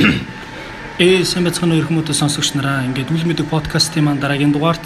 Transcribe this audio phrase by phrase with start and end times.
[0.00, 2.84] Ээ сайн байцгаана уу хүмүүс сонсогч нараа.
[2.88, 4.80] Ингээд үл мэдэг подкастын маань дараагийн дугаарт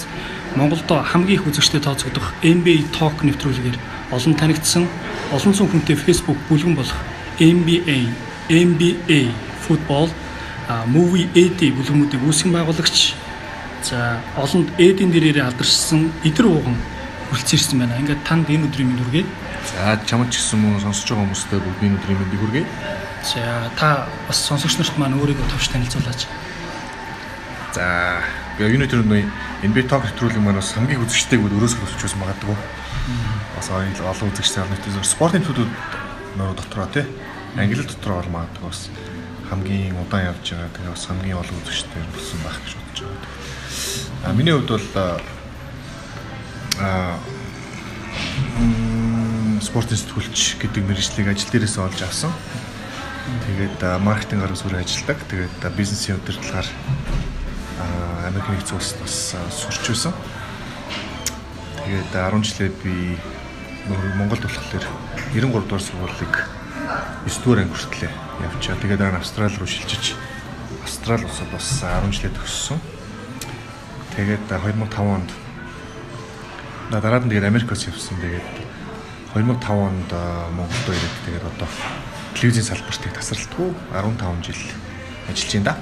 [0.58, 3.78] Монголд хамгийн их үзэгчтэй тооцогдох NBA Talk нэвтрүүлгээр
[4.10, 4.90] олон танигдсан
[5.30, 6.98] олон зуун хүнтэй Facebook бүлгэн болох
[7.38, 8.10] NBA,
[8.50, 9.30] NBA
[9.62, 10.10] Football
[10.90, 13.14] Movie AD бүлгэмүүдийг үүсгэн байгуулагч
[13.86, 16.74] за олонд AD-ийн дээрээ алдаршсан идэр ууган
[17.30, 17.98] хүрэлцэн ирсэн байна.
[18.02, 19.24] Ингээд танд энэ өдрийн мэнд хүргэе.
[19.62, 22.64] За чамд ч гэсэн мөн сонсож байгаа хүмүүстээ бүгдийн өдрийн мэндийг хүргэе.
[23.24, 26.28] За та бас сонсогч нарт маань өөрийгөө товч танилцуулаач.
[27.72, 28.20] За
[28.58, 29.24] би өдөр нь
[29.64, 32.56] NBA Talk нэвтрүүлэг маань бас хамгийн үзэгчтэйг өрөөсөө өсөж байсан магадгүй.
[33.56, 35.72] Бас олон үзэгчтэй олон нийтээс спортын төдүүд
[36.36, 37.08] нөр дотроо тий.
[37.56, 38.92] Англи дотроо бол магадгүй бас
[39.48, 40.68] хамгийн удаан явж байгаа.
[40.76, 43.24] Тэгээ бас хамгийн олон үзэгчтэй болсон байх гэж бодож байгаа.
[44.28, 44.88] А миний хувьд бол
[46.76, 47.16] а
[49.64, 52.32] спортын сэтгүүлч гэдэг мэргэжлийг ажил дээрээс олж авсан.
[53.24, 55.18] Тэгээд маркетинг арга зүрх ажилладаг.
[55.32, 56.68] Тэгээд бизнесийн удирдлагаар
[58.28, 59.16] Америк нэгдсэн улсад бас
[59.48, 60.12] сурч байсан.
[61.88, 63.16] Тэгээд 10 жилээ би
[64.20, 64.84] Монголд болохоор
[65.32, 66.34] 93 дугаар сургуулийг
[67.24, 68.12] 9 дугаар анги хүртлээ
[68.44, 68.76] явчаа.
[68.76, 70.16] Тэгээд дараа нь Австрали руу шилжиж
[70.84, 72.80] Австрали улсад бас 10 жилээ төгссөн.
[74.20, 75.30] Тэгээд 2005 онд
[76.92, 78.20] дараад нь тэгээд Америкоос явсан.
[78.20, 78.48] Тэгээд
[79.32, 80.10] 2005 онд
[80.52, 81.68] Монголд ирээд тэгээд одоо
[82.34, 84.60] телевизийн салбартыг тасралтгүй 15 жил
[85.28, 85.74] ажиллаж байна да.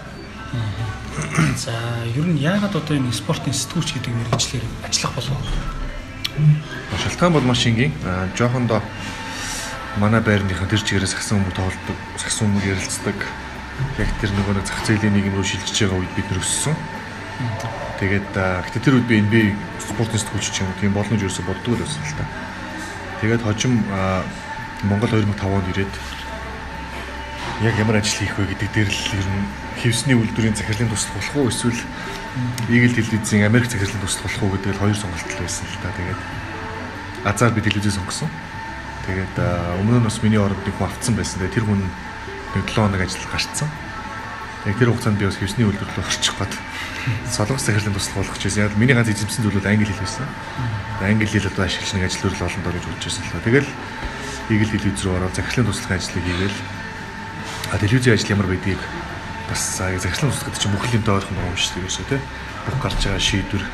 [1.56, 1.72] За
[2.16, 5.40] ер нь яагаад одоо энэ спортын сэтгүүлч гэдэг мэргэжлэр ажиллах болов?
[7.02, 7.92] Шалтгаан бол маш энгийн.
[8.36, 8.80] Жохондоо
[10.00, 13.18] манай байрныхан тэр чигээрээ сагсан хүмүүс тоглодог, сагсан хүмүүс ярилцдаг.
[14.00, 16.76] Яг тэр нөгөө нэг зах зээлийн нийгэм рүү шилжиж байгаа үед бид нэр өссөн.
[18.00, 19.44] Тэгээд гэтээ тэр үед би NBA
[19.84, 22.24] спортын сэтгүүлч юм тийм боломж ерөөсө боддгоо л байсан л та.
[23.20, 23.84] Тэгээд хожим
[24.88, 25.92] Монгол 2005 онд ирээд
[27.62, 29.46] яг ямар ажил хийх вэ гэдэг дээр л ер нь
[29.78, 31.78] хевсний үйлдвэрийн захирлын туслах болох уу эсвэл
[32.66, 35.94] Eagle телевизийн Америк захирлын туслах болох уу гэдэг л хоёр сонголт байсан л та.
[35.94, 36.20] Тэгээд
[37.22, 38.30] азар би телевизээ сонгосон.
[39.06, 39.34] Тэгээд
[39.78, 41.38] өмнө нь бас миний оронд нэг хүн автсан байсан.
[41.38, 43.70] Тэгээд тэр хүн нэг 7 хоног ажил гарцсан.
[44.66, 46.54] Яг тэр хугацаанд би бас хевсний үйлдвэр рүү орчих гээд
[47.30, 48.66] солонгос захирлын туслах болох байсан.
[48.66, 50.26] Яг миний ганц эзэмсэн зүйл бол англи хэл байсан.
[50.98, 53.46] Англи хэл одоо ашиглаж нэг ажил төрөл олондоо гэж бодож байсан л.
[53.46, 53.70] Тэгэл
[54.50, 56.58] Eagle телевиз рүү ороод захирлын туслахын ажлыг хийгээл
[57.78, 58.82] телевизийн ажил ямар байдгийг
[59.48, 62.20] бас захирлын ус гэдэг чинь бүх юм доорхон байгаа юм шүү дээ ерөөсөө тий.
[62.66, 63.64] Бүх гарч байгаа шийдвэр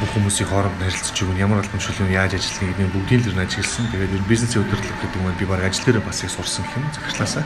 [0.00, 3.44] бүх хүмүүсийн хооронд харилцаж өгнө ямар албан чөлөө яаж ажиллах гэдэг нь бүгдийн л нь
[3.44, 3.88] ажигласан.
[3.92, 7.44] Тэгээд бизнесийн удирдлага гэдэг нь би баг ажил дээр бас их сурсан гэх юм захирлаасаа.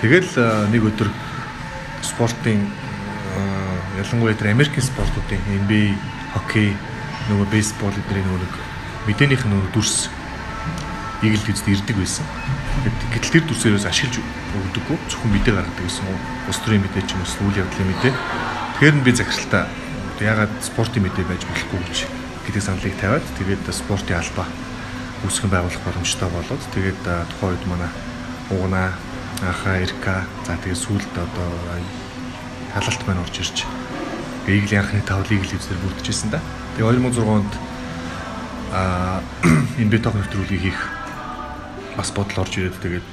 [0.00, 0.32] Тэгэл
[0.70, 1.08] нэг өдөр
[2.04, 2.60] спортын
[3.98, 5.96] ялангуяа тэр Америкийн спортуудын NBA,
[6.34, 6.76] хоккей,
[7.28, 8.48] нөгөө бейсбол эдгээр нөгөө
[9.08, 10.08] мэдээнийх нь дүрс
[11.22, 12.26] Eagle Kids-д ирдэг байсан.
[13.14, 14.96] Гэтэл тэр дүрсээрээс ашиглаж өгдөггүй.
[15.06, 16.18] Зөвхөн мэдээ гаргадаг гэсэн үү?
[16.50, 18.12] Ус төрийн мэдээ ч юм уу үйл явдлын мэдээ.
[18.12, 19.64] Тэгэхээр нь би захиралтаа
[20.20, 21.98] ягаад спортын мэдээ байж болохгүй гэж
[22.46, 24.46] гэдэг саналыг тавиад тэгээд спортын албаа
[25.26, 27.90] үүсгэн байгуулах боломжтой болоод тэгээд тухайн үед манай
[28.52, 28.92] угнаа
[29.42, 31.50] аха ирка за тэгээд сүүлд одоо
[32.74, 33.66] халалт маань орж ирж
[34.46, 36.40] Eagle анхны тавлыг л үзээр бүрдэжсэн да.
[36.76, 37.52] Тэгээ 2006 онд
[38.76, 39.22] а
[39.80, 40.80] энэ биток нэвтрүүлгийг хийх
[41.96, 43.06] бас бодол орж ирээд тэгээд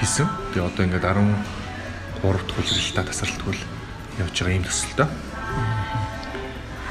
[0.00, 0.28] хийсэн.
[0.52, 1.36] Тэгээ одоо ингээд 13
[2.24, 3.56] дахь хүлээлтаа тасралтгүй
[4.20, 5.08] явж байгаа юм төсөлтөө.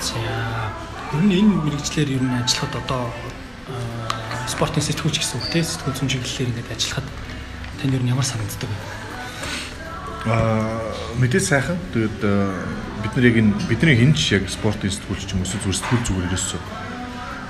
[0.01, 0.17] За
[1.13, 3.09] ер нь энэ мэрэгчлэр ер нь ажиллахад одоо
[4.49, 7.07] спортын сэтгүүлч гэсэн үг тийм сэтгүүл зүйн чиглэлээр ингээд ажиллахад
[7.81, 8.77] тань ер нь ямар санагддаг вэ?
[10.29, 11.77] Аа мэдээ сайхан.
[11.93, 12.19] Тэгээд
[13.01, 16.27] бид нар яг энэ бидний хинч яг спортын сэтгүүлч ч юм уу зүгээр сэтгүүл зүгээр
[16.29, 16.61] ерөөсөө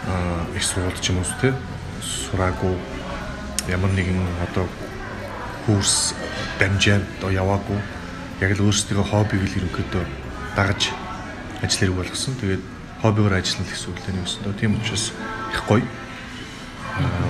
[0.07, 1.55] аа их сургууль ч юм уу тийм
[1.99, 2.75] сураагүй
[3.69, 4.19] ямар нэгэн
[4.49, 4.65] одоо
[5.65, 6.13] курс
[6.59, 7.79] дамжаад яваагүй
[8.41, 10.03] яг л өөрсдөө хоббиг л ерөнхийдөө
[10.55, 10.91] дагаж
[11.61, 12.35] ажил хэрэг болгосон.
[12.39, 12.63] Тэгээд
[13.01, 14.53] хоббигаар ажиллана гэсэн үг л энэ өсөндөө.
[14.59, 15.05] Тийм учраас
[15.53, 15.85] их гоё.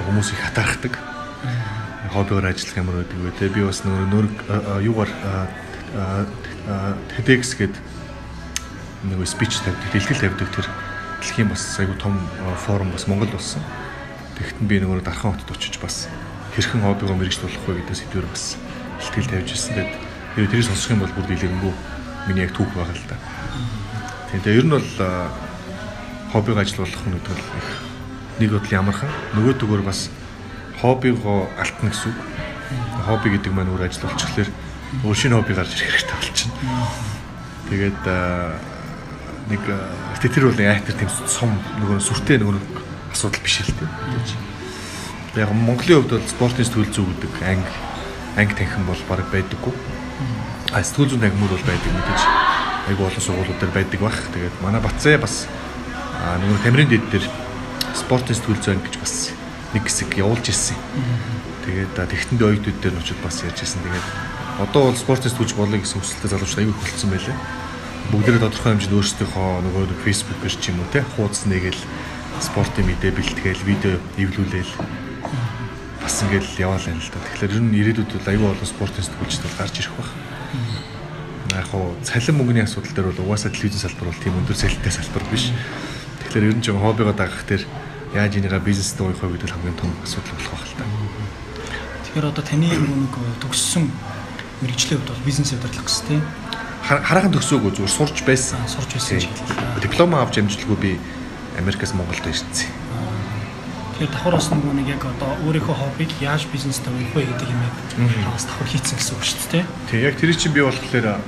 [0.07, 0.93] Хүмүүс их хатаархдаг.
[2.13, 3.31] Хоббигаар ажиллах ямар байдаг вэ?
[3.37, 4.25] Тэгээд би бас нөр
[4.81, 5.11] юугаар
[7.17, 7.81] TEDx гэдэг
[9.09, 10.67] нэг спич тавьдаг, дэлгэл тавьдаг тэр
[11.21, 12.19] дэлхийн бас айгу том
[12.65, 13.63] форум бас Монгол болсон.
[14.37, 16.07] Тэгэхдээ би нөгөө дархан хотод очиж бас
[16.55, 18.57] хэрхэн хоббигоо мэрэгчлүүлэх вэ гэдэг сэдвээр бас
[18.99, 19.73] ихтгэл тавьж ирсэн.
[19.75, 19.91] Тэгээд
[20.35, 21.73] тэр тэрийг сонсох юм бол бүр дийлэнгүй
[22.27, 23.17] миний яг түүх байгаа л да.
[24.31, 24.89] Тэгээд ер нь бол
[26.33, 27.69] хоббиг ажиллуулах нь гэдэг их
[28.39, 30.09] нэг бодол ямархан нөгөө төгөөр бас
[30.81, 32.17] хоббигоо алтна гэсэн үг.
[33.05, 34.49] Хобби гэдэг маань өөр ажил болчихлоор
[35.03, 36.53] өөр шинэ хобби гарч ирэх хэрэгтэй болчихно.
[37.69, 38.01] Тэгээд
[39.49, 39.61] нэг
[40.21, 42.61] тэр бол айтер тийм сум нөгөө сүртэй нөгөө
[43.09, 43.89] асуудал биш л дээ
[45.35, 47.73] яг Монголын хувьд бол спортын сэтгүүл зүй гэдэг анги
[48.37, 49.73] анги танхим бол баг байдаггүй.
[50.73, 52.21] А сэтгүүл зүйн танхимуд бол байдаг мэдээж.
[52.89, 54.17] Айгу олон сургуулиуд дээр байдаг бах.
[54.33, 55.45] Тэгээд манай Батцаа бас
[56.17, 57.25] нөгөө Тамирын дэд дээр
[57.93, 59.33] спортын сэтгүүл зүйн гэж бас
[59.73, 60.77] нэг хэсэг явуулж ирсэн.
[61.65, 63.85] Тэгээд тэгтэнд оюутнууд дээр нь очиод бас ярьж ирсэн.
[63.85, 64.07] Тэгээд
[64.65, 67.37] одоо бол спортын сэтгүүлч болъё гэсэн хүсэлтэй залуучууд аягүй хөлдсөн байлээ.
[68.09, 71.81] Бүгдээ тодорхой хэмжээнд өөрсдийнхөө нөгөө нэг фэйсбүүкээр ч юм уу те хуудас нэгээл
[72.41, 74.98] спортын мэдээ бэлтгээл видео эвлүүлээл
[76.19, 77.19] бас ингээл яваал юм л да.
[77.31, 80.11] Тэгэхээр ер нь ирээдүйд бол аюул олон спортын сэтгүүлчд бол гарч ирэх байх.
[81.55, 85.23] Яг хуу цалин мөнгөний асуудал дээр бол угаасаа телевизэн салбар бол тийм өндөр цалинтай салбар
[85.31, 85.55] биш.
[86.27, 87.63] Тэгэхээр ер нь жоо хоббигоо дагах дээр
[88.11, 90.83] яаж энийгээ бизнестэй уух вэ гэдэг хамгийн том асуудал болох байх л та.
[92.03, 93.85] Тэгэхээр одоо таны нэг төгссөн
[94.59, 96.23] мэрэгжлийн хувьд бол бизнес удирдлага гэсэн тийм
[96.83, 98.59] хараахан төгсөөгүй зүгээр сурч байсан.
[98.67, 99.23] Сурч байсан.
[99.79, 100.91] Диплом авч амжилтгүй би
[101.55, 102.78] Америкаас Монголд ирсэн.
[103.99, 107.59] Тэгэхээр давхар бас нөгөө нэг яг одоо өөрийнхөө хоббиг яаж бизнестэй уйх вэ гэдэг юм
[107.67, 107.75] яг
[108.31, 109.65] бас давхар хийцэн гэсэн үг шүү дээ.
[109.91, 111.19] Тий, яг тэр чинь би болохоор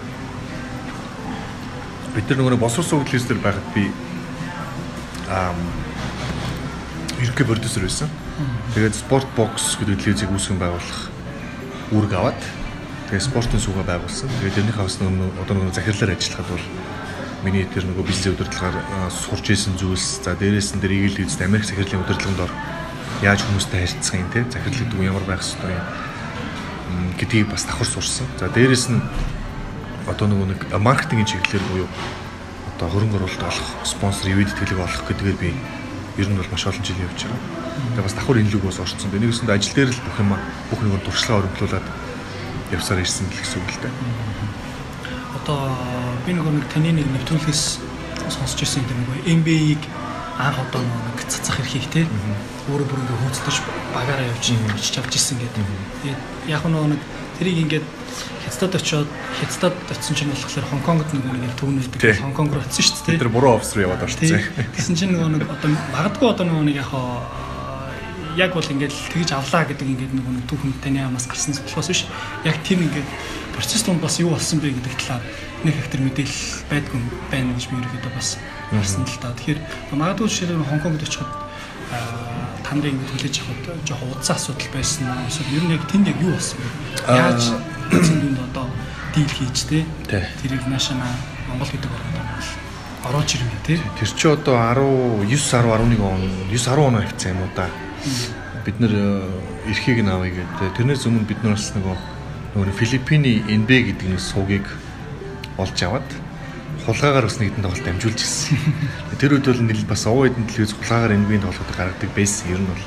[2.16, 3.92] бид нар нөгөө босрол суглалс дээр байхад би
[5.28, 5.52] аа
[7.20, 8.08] ерөнхий продюсер байсан.
[8.72, 11.12] Тэгээд спорт бокс гэдэг телевизийг үүсгэн байгуулах
[11.92, 12.42] үүрэг аваад
[13.12, 14.32] тэгээд спортын суугаа байгуулсан.
[14.40, 16.66] Тэгээд тэрнийхээ бас нөгөө одоо нөгөө захирлаар ажиллахад бол
[17.42, 21.66] миний тэр нөгөө бизнес удирдлагаар сурч исэн зүйлс за дээрээс нь тэр ийл үйлс Америк
[21.66, 22.54] захирлын удирдлаганд ор
[23.26, 27.90] яаж хүмүүстэй харилцах юм те захирал гэдэг нь ямар байх ёстой юм гэдгийг бас давхар
[27.90, 28.30] сурсан.
[28.38, 29.02] За дээрээс нь
[30.06, 31.90] одоо нөгөө нэг маркетингийн чиглэлээр буюу
[32.78, 35.50] одоо хөрөнгө оруулалт олох, спонсор, ивэд тэтгэлэг олох гэдгээр би
[36.22, 37.42] ер нь бол маш олон жил явж байгаа.
[37.98, 39.10] Тэгээ бас давхар энэ лүгөөс орцсон.
[39.10, 40.34] Би нэгсэнд ажил дээр л бүх юм
[40.70, 41.88] бүх нэг туршлага өргөжлүүлээд
[42.74, 43.94] явсаар ирсэн гэсэн үг л дээ.
[45.42, 45.62] Одоо
[46.26, 47.64] би нөгөө нэг таны нэг нэвтрүүлгээс
[48.30, 49.84] сонсч ирсэн тэр нөгөө MBA-ийг
[50.38, 52.06] анх одоо нэг цацах эрхийг те
[52.70, 53.58] өөрөө бүр ингээ хөөцөлдөж
[53.94, 55.66] багаараа явж ирж авч ирсэн гэдэг.
[56.06, 57.02] Тэгээд яг нөгөө нэг
[57.42, 57.86] тэрийг ингээд
[58.46, 59.10] хятадд очиод
[59.42, 63.22] хятадд очисон чинь болохоор Хонконгод нөгөө нэг түүнэлдэг Хонконг руу очисон шүү дээ.
[63.22, 64.46] Тэр буруу офс руу яваад орчихсон.
[64.78, 66.92] Тэгсэн чинь нөгөө нэг одоо магадгүй одоо нөгөө нэг яг
[68.38, 72.06] яг бол ингээд тэгж авлаа гэдэг ингээд нөгөө нэг түүхэн таны амаас гарсан болохоос биш.
[72.48, 73.10] Яг тийм ингээд
[73.58, 75.24] процесс донд бас юу болсон бэ гэдэг талаар
[75.64, 77.00] нэг тэр мэдээлэл байдгүй
[77.30, 78.30] байна гэж би ерөөдөө бас
[78.72, 79.34] харсан л та.
[79.38, 79.60] Тэгэхээр
[79.94, 81.32] магадгүй жишээлбэл Хонконгд очиход
[82.64, 85.28] та нарын ингэ төлөж авахд жоохон удсан асуудал байсан аа.
[85.28, 86.68] Эсвэл ер нь яг тэнд яг юу болсон бэ?
[87.12, 87.44] Яаж
[87.92, 88.66] эцэнд одоо
[89.14, 89.86] дийл хийж те
[90.42, 90.98] тэрийг наашаа
[91.50, 92.12] Монгол гэдэг орнд
[93.06, 93.76] орооч ирнэ те.
[94.00, 97.68] Тэр чи одоо 19 10 11 он 9 10 он хэвцээ юм уу да
[98.66, 98.94] бид нэр
[99.68, 100.78] эрхийг нь авъя гэдэг.
[100.78, 101.98] Тэрнээс өмнө бид нар бас нөгөө
[102.56, 104.66] нөгөө Филиппиний NB гэдэг нэг суугийг
[105.58, 106.10] олж аваад
[106.86, 108.58] хулгаагаар бас нэгэн тоглолт амжуулж ирсэн.
[109.20, 112.70] Тэр үед бол нэл бас овоо эдэн телевиз хулгаагаар NB-ийн тоглолтод гаргадаг байсан ер нь
[112.70, 112.86] бол.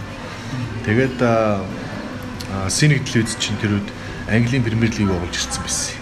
[0.84, 1.16] Тэгээд
[2.68, 3.88] Синэг телевиз чинь тэр үед
[4.28, 5.94] Английн Премьер лиг оолж ирсэн байсан.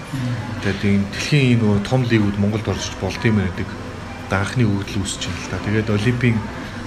[0.62, 3.68] Тэгээд энэ дэлхийн нөгөө том лигүүд Монголд орж болт юм гэдэг
[4.32, 5.64] анхны өгдөл үүсэж байна л да.
[5.66, 6.36] Тэгээд Олимпийн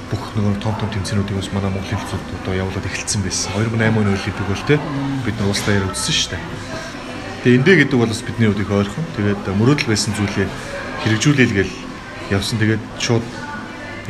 [0.10, 3.54] бүх нөгөө том том тэмцээнүүдийг бас манай Монголын хэлцүүд одоо явуулаад эхэлсэн байсан.
[3.58, 4.78] 2008 оны Олимпик бол те
[5.26, 6.44] бид улс даяар үзсэн шүү дээ.
[7.46, 9.06] Тэгээ эндэ гэдэг бол бас бидний хувьд их ойрхон.
[9.22, 10.50] Тэгээд мөрөөдөл байсан зүйлээ
[11.06, 11.74] хэрэгжүүлээл гээл
[12.34, 12.58] явсан.
[12.58, 13.22] Тэгээд шууд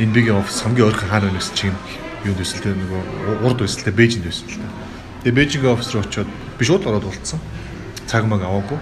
[0.00, 1.76] NB-ийн офис хамгийн ойрхон хаана байна гэсэн чинь
[2.24, 4.72] юунд байсан те нөгөө урд байсан те Бээжинд байсан л та.
[5.28, 7.40] Тэгээ Бээжингийн офис руу очиод би шууд ороод болцсон.
[8.08, 8.80] Цаг маг аваагүй.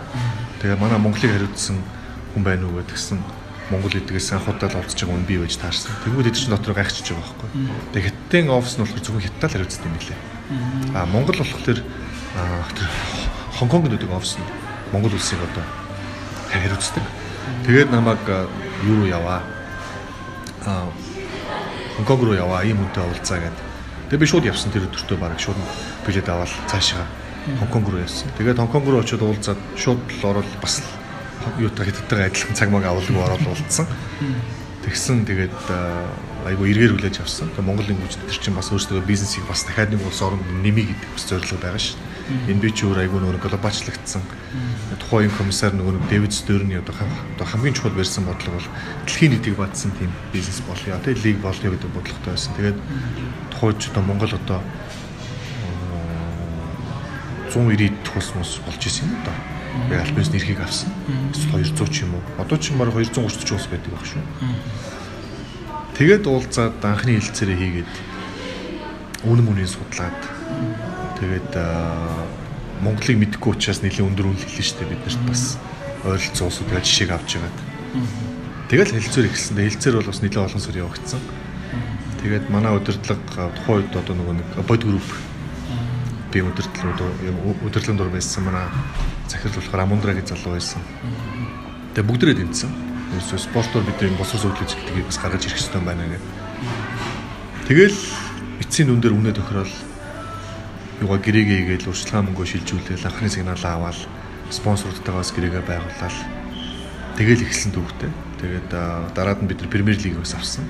[0.63, 1.83] Тэгээ манай Монголыг хариуцсан
[2.39, 3.19] хүн байна уу гэдгсэн
[3.75, 5.91] Монгол эдгээс анхудаа л олдож байгаа үн бий байж таарсан.
[6.07, 7.51] Тэгвэл эд чинь дотор гайхчихж байгаа байхгүй.
[7.91, 10.21] Тэгээ хятадын офис нь болохоор зөвхөн хятадаар хариуцдаг юм лээ.
[10.95, 11.83] А Монгол болохоор
[13.59, 14.47] Хонконгд үүдэг офис нь
[14.91, 15.65] Монгол улсыг одоо
[16.51, 17.05] хариуцдаг.
[17.67, 18.23] Тэгээд намайг
[18.83, 19.43] юу руу яваа.
[20.67, 20.91] А
[21.97, 22.65] Хонконг руу яваа.
[22.67, 23.65] Ийм үнтэй уулзаа гэдэг.
[24.11, 25.59] Тэгээ би шууд явсан тэр өдөртөө бараг шууд
[26.07, 27.07] билет аваад цаашаа
[27.61, 28.31] Хонконг руу явсан.
[28.39, 30.83] Тэгээд Хонконг руу очиод уулзаад шууд л орол бас
[31.59, 33.87] юутай хэдтэйгээ адилхан цаг маг авалгүй ороод уулцсан.
[34.85, 35.57] Тэгсэн тэгээд
[36.45, 37.49] айгу эргээр хүлээж авсан.
[37.53, 41.09] Тэгээ Монголын гүйж тэр чинь бас өөрсдөө бизнесийг бас дахиад нэг улс оронд нэмий гэдэг
[41.13, 42.14] бас зорилго байгаа шүү дээ.
[42.49, 44.23] Энэ би ч өөр айгу нөгөө глобалчлагдсан.
[45.01, 46.97] Тухайн комиссар нөгөө Дэвид Стөрний одоо
[47.45, 48.69] хамгийн чухал барьсан бодлого бол
[49.05, 50.97] дэлхийн нийтийг бадсан тийм бизнес болё.
[51.05, 52.53] Тэгээ лиг болё гэдэг бодлоготой байсан.
[52.57, 52.79] Тэгээд
[53.53, 54.61] тухайч одоо Монгол одоо
[57.53, 59.33] 190 төгс мос болж исэн юм да
[59.89, 60.91] би альбинс нэрхийг авсан.
[61.35, 62.23] Эсвэл 200 ч юм уу.
[62.39, 64.23] Одоо ч баг 230 ус байдаг байх шүү.
[65.99, 67.93] Тэгээд уулзаад анхны хилцээрээ хийгээд
[69.25, 70.19] үнэн мөнийг судлаад
[71.21, 71.51] тэгээд
[72.83, 75.43] Монголыг мэдгүй учраас нэлээд өндөр үнэл хэлнэ шүү дээ бид нарт бас
[76.05, 77.59] ойролцоо улсууд гэж жишээг авч байгаад.
[78.69, 79.57] Тэгэл хэлцээр ихсэн.
[79.57, 81.21] Хэлцээр бол бас нэлээд олон сар явагдсан.
[82.21, 85.09] Тэгээд манай удирдлага тухайн үед одоо нөгөө нэг бод групп
[86.35, 88.67] би өдөртлөө өдөртлөн дур байсан манай
[89.31, 90.83] захирал болохоор Амундра гэж залуу байсан.
[91.95, 92.73] Тэгээ бүгдээрээ тэмцсэн.
[93.15, 96.25] Ерөөсөө спортоор бид энэ босоо суудлын зэгтгийг бас гаргаж ирэх хэрэгтэй байна гэх.
[97.71, 97.99] Тэгэл
[98.61, 99.71] эцсийн дүн дээр үнэ тохирол
[101.03, 103.99] юугаа гэрээгээ игээл урьдчилан мөнгөө шилжүүлээл анхны сигналаа аваад
[104.55, 106.17] спонсорудтайгаас гэрээгээ байгуулаад
[107.19, 108.11] тэгэл эхэлсэн түүхтэй.
[108.39, 108.69] Тэгээд
[109.17, 110.63] дараад нь бид нар Премьер лигээс авсан.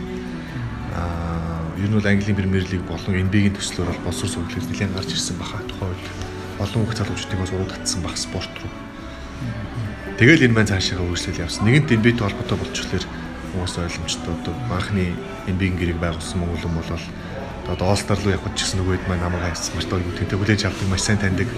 [0.97, 5.11] Аа ер нь бол Английн Премьер лиг болон NBA-ийн төслөөр бол боловсрол сургуулиуд нэлээд гарч
[5.13, 6.07] ирсэн баха тухайн үед.
[6.63, 8.73] Олон хүүхд залуучдыг бас уруу татсан бах спорт руу.
[10.17, 11.67] Тэгэл энэ маань цаашаа үргэлжлэл явсан.
[11.67, 13.05] Нэгэнт NBA-тэй холбоотой болчихлоор
[13.51, 15.13] хүмүүс ойлгомжтой одоо анхны
[15.51, 16.91] NBA-ийн гэрэг байгуулсан Монгол юм бол
[17.69, 21.03] одоо All-Star руу явах гэсэн нөгөөд маань намайг хайсан маш гоё тэнтэй хүлээж авдаг маш
[21.05, 21.49] сайн таньдаг.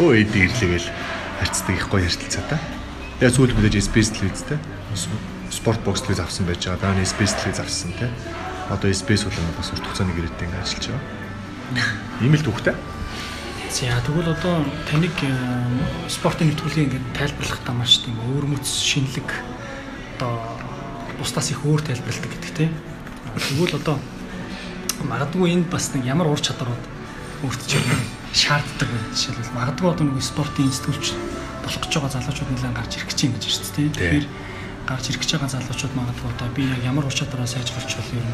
[0.00, 0.88] Өө эд ирлээгээл
[1.38, 2.60] харьцдаг их гоё харилцаатай.
[3.20, 4.58] Тэгээ сүүл мэдээж Space телевизтэй
[5.52, 6.80] спорт бокс телевиз авсан байж байгаа.
[6.80, 8.08] Дараа нь Space телевиз авсан тий.
[8.70, 11.04] Одоо Space бол бас урт хугацааны гэрээтэй ингээд ажиллаж байгаа.
[12.24, 12.74] Ийм л түүхтэй.
[13.68, 15.32] За тэгвэл одоо таныг э,
[16.08, 19.28] спортын нэвтрүүлгийг ингээд тайлбарлахдаа маш тийм өөр мөц шинэлэг
[20.16, 20.40] одоо
[21.20, 22.72] бусдаас их өөр тайлбарладаг гэдэг тийм.
[23.36, 23.96] Тэгвэл одоо
[25.08, 26.84] магадгүй энд бас нэг ямар ур чадварууд
[27.42, 27.86] өөрт чинь
[28.32, 28.98] шаарддаг вэ?
[29.12, 31.12] Жишээлбэл магадгүй одоо нэг спортын институтч
[31.62, 33.90] болох гэж байгаа залуучууд нэлээд гарч ирэх гэж юм гэж шүү дээ.
[33.92, 34.26] Тэгэхээр
[34.86, 38.30] гарч ирэх гэж байгаа залуучууд магадгүй одоо би яг ямар ур чадвараа сайжруулах вэ юм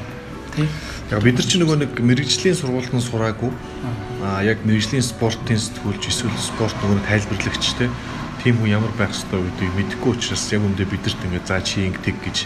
[0.58, 0.68] тий.
[1.10, 3.50] Яг бид нар ч нөгөө нэг мэрэгжлийн сургуультанд сураагүй.
[4.22, 7.90] Аа яг мэрэгжлийн спортын сэтгүүлч эсвэл спорт нөгөө тайлбарлагч тий.
[8.42, 12.16] Тим хүн ямар байх ёстой гэдгийг мэдэхгүй учраас яг өмнөдөө бидэрт ингээд заа чи ингэдэг
[12.22, 12.36] гэж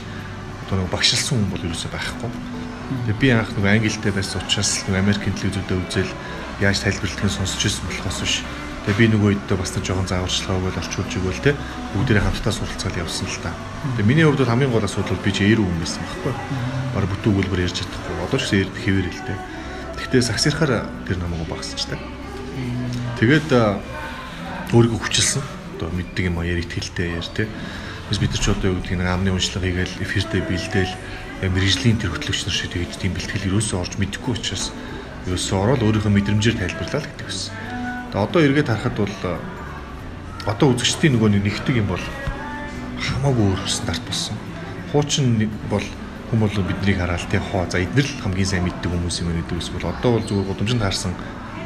[0.66, 2.30] одоо нөгөө багшилсан хүн бол ерөөсөй байхгүй.
[3.06, 6.12] Тэгээ би анх нөгөө англитэй байсан учраас нөгөө Америкийн телевизүүдэд үзэл
[6.60, 8.34] яаж тайлбарлагыг сонсч ирсэн болохоос биш.
[8.86, 11.52] Тэгээ би нөгөө үедээ бас нэг жоохон зааварчилгаа өгөөл олчулж өгөөл те
[11.94, 13.50] бүгдээрээ хамтдаа суралцаад явсан л та.
[13.98, 16.34] Тэгээ миний хувьд бол хамгийн гол асуудал би чи 90 хүн байсан байхгүй
[16.92, 18.14] баг бүтэн өгүүлбэр ярьж чадахгүй.
[18.26, 19.38] Одоо ч гэсэн хэвээр л дээ.
[19.96, 20.72] Гэхдээ саксирхаар
[21.08, 22.00] тэр намайг багасчдаг.
[23.16, 23.48] Тэгээд
[24.74, 25.42] өөрийгөө хүчилсэн.
[25.78, 27.48] Одоо мэддэг юм а яриг тэлтэй яар.
[28.12, 30.92] Biz бид нар ч одоо юу гэдгийг нэг амны уншлага хийгээл эфиртэй бэлдээл
[31.42, 34.70] мэрэгжлийн тэр хөтлөгч нар шиг тэгээд тийм бэлтгэл ерөөсөө орж мэдэхгүй учраас
[35.26, 37.50] ерөөсөө ороод өөрийнхөө мэдрэмжээр тайлбарлаа гэдэг байсан.
[38.14, 39.16] Тэгээд одоо эргээд харахад бол
[40.46, 42.04] одоо үзэгчдийн нөгөө нэгтгэг юм бол
[43.02, 44.38] хамаагүй өөр стандарт болсон.
[44.94, 45.86] Хуучин бол
[46.30, 49.58] хүн бол биднийг хараад тий хоо за эдгээр л хамгийн сайн мэддэг хүмүүс юм гэдэг
[49.58, 51.14] үсвэл одоо бол зүгээр гудамжинд харсан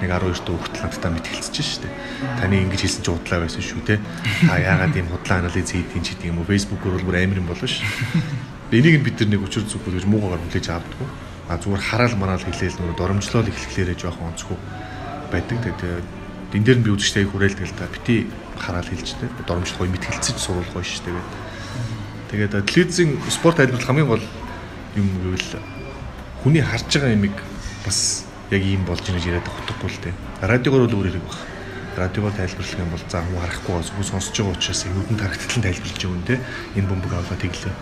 [0.00, 1.92] нэг 12 дэх хүүхэд надтай мэдгэлцэж шүү дээ.
[2.40, 3.96] Таны ингэж хэлсэн чи худлаа байсан шүү те.
[4.44, 6.48] Та яагаад ийм худлаа анализ хийдин ч гэдэг юм уу?
[6.48, 8.55] Facebook-оор бол бүр амар юм болно шүү.
[8.74, 11.08] Энийг нь бид нар нэг өчр зүггүй гэж муугаар хүлээж авдаггүй.
[11.46, 14.58] А зүгээр хараал мараал хэлээл нөгөө доромжлол эхлэхлээрээ жоохон онцгүй
[15.30, 15.58] байдаг.
[15.62, 16.06] Тэгээд
[16.50, 17.86] энэ дээр нь би үзэгчтэй хүрээлдэг л та.
[17.86, 18.26] Бити
[18.58, 19.30] хараал хэлж те.
[19.46, 21.14] Доромжлол гоё мэдгэлцэж сурах гоё шүү.
[22.26, 24.24] Тэгээд тэгээд телевизийн спорт тайлбарлах хамгийн гол
[24.98, 25.62] юм гэвэл
[26.42, 27.38] хүний харж байгаа юмыг
[27.86, 30.14] бас яг ийм болж байгаа гэж яриад утгагүй л дээ.
[30.42, 31.38] Радиогоор бол өөр хэрэг баг.
[32.02, 36.02] Радиогоор тайлбарлах юм бол за хүн харахгүй бас сонсож байгаа учраас нүдэнд харагдтал нь тайлбарлаж
[36.02, 36.42] өгөн тэ.
[36.74, 37.74] Энэ бөмбөг аваад тэглээ.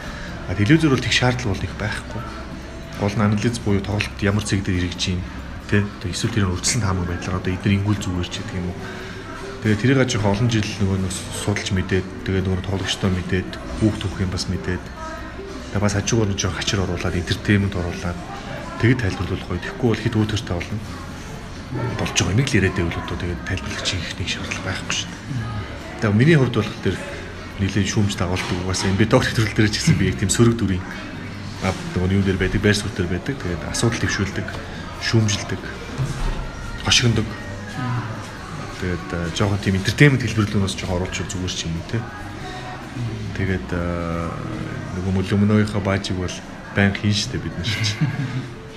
[0.48, 2.22] А телевизээр бол их шаардлага бол их байхгүй.
[3.00, 5.24] Гол нь анализ буюу тоглолт ямар цэг дээр эргэж чинь
[5.70, 5.84] тэ.
[6.04, 8.78] Эсвэл тэр өрцлөн таамаг байдлаар одоо эдгээр ингүүл зүгээр ч гэдэг юм уу.
[9.64, 14.20] Тэгээ тэрийг ажих олон жил нөгөө нэг судалж мэдээд тэгээ нөгөө тоглогчтой мэдээд хүүхд төвх
[14.20, 14.84] юм бас мэдээд
[15.74, 18.18] Тэгээ бас хажуугаар нь жоо хачир оруулаад энтертеймент оруулаад
[18.78, 19.58] тэгэд тайлбарлуулах гоё.
[19.58, 20.78] Тэгэхгүй бол хэд өөдөртэй болно.
[21.98, 25.22] болж байгаа юм л яриад байвал одоо тэгээд тайлбарлагч их нэг шаардлага байхгүй шүү дээ.
[25.98, 26.70] Тэгээ миний хувьд бол
[27.62, 30.58] нийлээ шүүмж дагуулдаг угаасаа энэ би доктор төрөл дээр ч гэсэн би яг тийм сөрөг
[30.58, 30.82] дүрийн
[31.64, 33.40] нөгөө юу дээр байдаг, байр суурь дээр байдаг.
[33.40, 34.46] Тэгээд асуудал төвшүүлдэг,
[35.00, 35.62] шүүмжилдэг,
[36.84, 37.28] хошигндог.
[38.84, 42.04] Тэгээд жоохон тийм энтертеймент хэлбэрлүүнээс жоохон оруулж зүгээр ч юм уу те.
[43.40, 46.36] Тэгээд нөгөө мөлөмнөөхөө баажиг бол
[46.76, 48.04] баян хийн штэ бид нар чинь.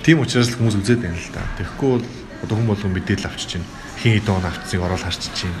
[0.00, 1.44] Тийм учраас л хүмүүс үзээд байна л да.
[1.60, 2.06] Тэгэхгүй бол
[2.46, 3.66] одоо хүн болгон мэдээлэл авчиж чинь
[4.00, 5.58] хин хэдэн он авцсыг ороод харчиж чинь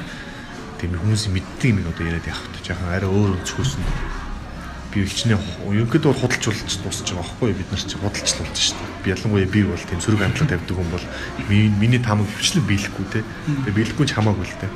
[0.78, 3.82] тийм хүмүүсийн мэддэг юм одоо яриад явах гэж яхан арай өөр өнцгөөсөн
[4.88, 8.76] би хичнээн ерөнхийдөө бол худалч болж дуусч байгаа байхгүй бид нар чи худалч болж шүү
[8.80, 8.88] дээ.
[9.04, 11.04] Би ялангуяа би бол тийм сөрөг амтлаа тавьдаг хүн бол
[11.52, 13.20] миний тамаг хүчлэн биелэхгүй те.
[13.68, 14.68] Тэгээ биелэхгүй ч хамаагүй л те.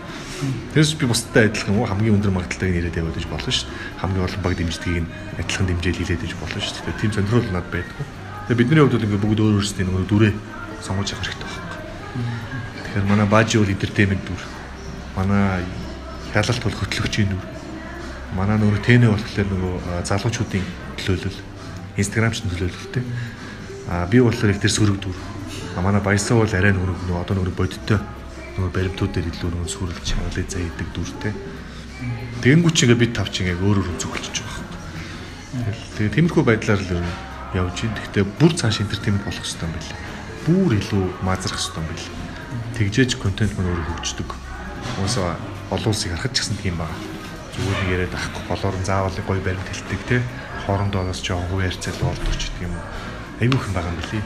[0.76, 4.00] Тэрс би бусдад адилхан уу хамгийн өндөр магадaltaйг нэрэд яваад гэж болно шүү дээ.
[4.04, 5.06] Хамгийн олон баг дэмждгийг
[5.40, 7.00] адилхан дэмжээл хийлээд гэж болно шүү дээ.
[7.00, 8.04] Тийм сонирхол надад байдгүй.
[8.52, 10.32] Тэгээ бидний хувьд бол ингээд бүгд өөр өөрсдийн нөгөө дүрээ
[10.84, 11.80] сонгож явах хэрэгтэй байхгүй.
[12.84, 14.42] Тэгэхээр манай баажи бол entertainment дүр.
[15.16, 15.62] Манай
[16.32, 17.44] хяналт бол хөтлөгчийн дүр.
[18.36, 19.74] Манай нөгөө тэнэ болохоор нөгөө
[20.08, 20.64] залуучуудын
[20.96, 21.38] төлөөлөл,
[22.00, 23.04] инстаграмч төлөөлөлтэй.
[23.88, 25.16] А би болохоор их тэр сөрөг дүр.
[25.76, 28.00] А манай баясаа бол арай нөгөө одоо нөгөө бодиттой
[28.56, 31.32] нөгөө баримтууд дээр илүү нөгөө сүрэлж чангалыг заяадаг дүртэй.
[32.40, 34.68] Тэгэнгүүт ч ингээ бид тавч ингээ өөр өөр зөвлөж байгаа юм.
[36.00, 37.04] Тэгээ тиймэрхүү байдлаар л
[37.52, 37.92] явж ийн.
[37.92, 39.96] Гэхдээ бүр цааш энтертеймент болох хэрэгтэй юм байна.
[40.48, 42.22] Бүр илүү мазрах хэрэгтэй юм байна.
[42.76, 44.28] тэгжээж контент мань өөрөө хөгждөг.
[45.00, 45.36] Уусаа
[45.72, 46.96] олон улсыг харахад ч гэсэн тийм байна.
[47.56, 50.16] Зүгээр нэг яриад ахгүй болоор нь заавал гоё баримт хэлдэг те
[50.66, 52.74] хоорондоо бас жоохон хувь ярьцал болдог ч гэдэг юм.
[53.40, 54.24] Айгүйхэн байгаа юм билий.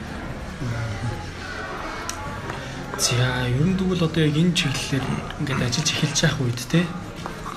[2.99, 5.05] За ер нь тэгвэл одоо яг энэ чиглэлээр
[5.41, 6.81] ингээд ажиллаж эхэлж явах үед те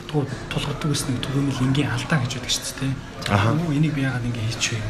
[0.10, 2.94] тулгардаг гэсэн нэг түгээмэл энгийн алдаа гэж байдаг шүү дээ.
[3.30, 4.90] За энийг би яагаад ингэ хийчихвэ.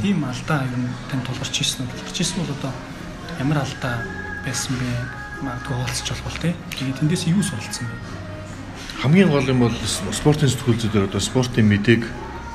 [0.00, 1.92] Тийм алдаа ер нь тань тулгарч ирсэн үү?
[1.92, 2.72] Тулгарч ирсэн бол одоо
[3.38, 3.94] ямар алдаа
[4.46, 4.88] байсан бэ?
[5.44, 6.56] Магадгүй хаалцж болох те.
[6.80, 8.13] Тэгээд тэндээс юу суралцсан бэ?
[9.04, 9.76] Хамгийн гол юм бол
[10.16, 12.08] спортын сэтгүүлчдээр одоо спортын мэдээг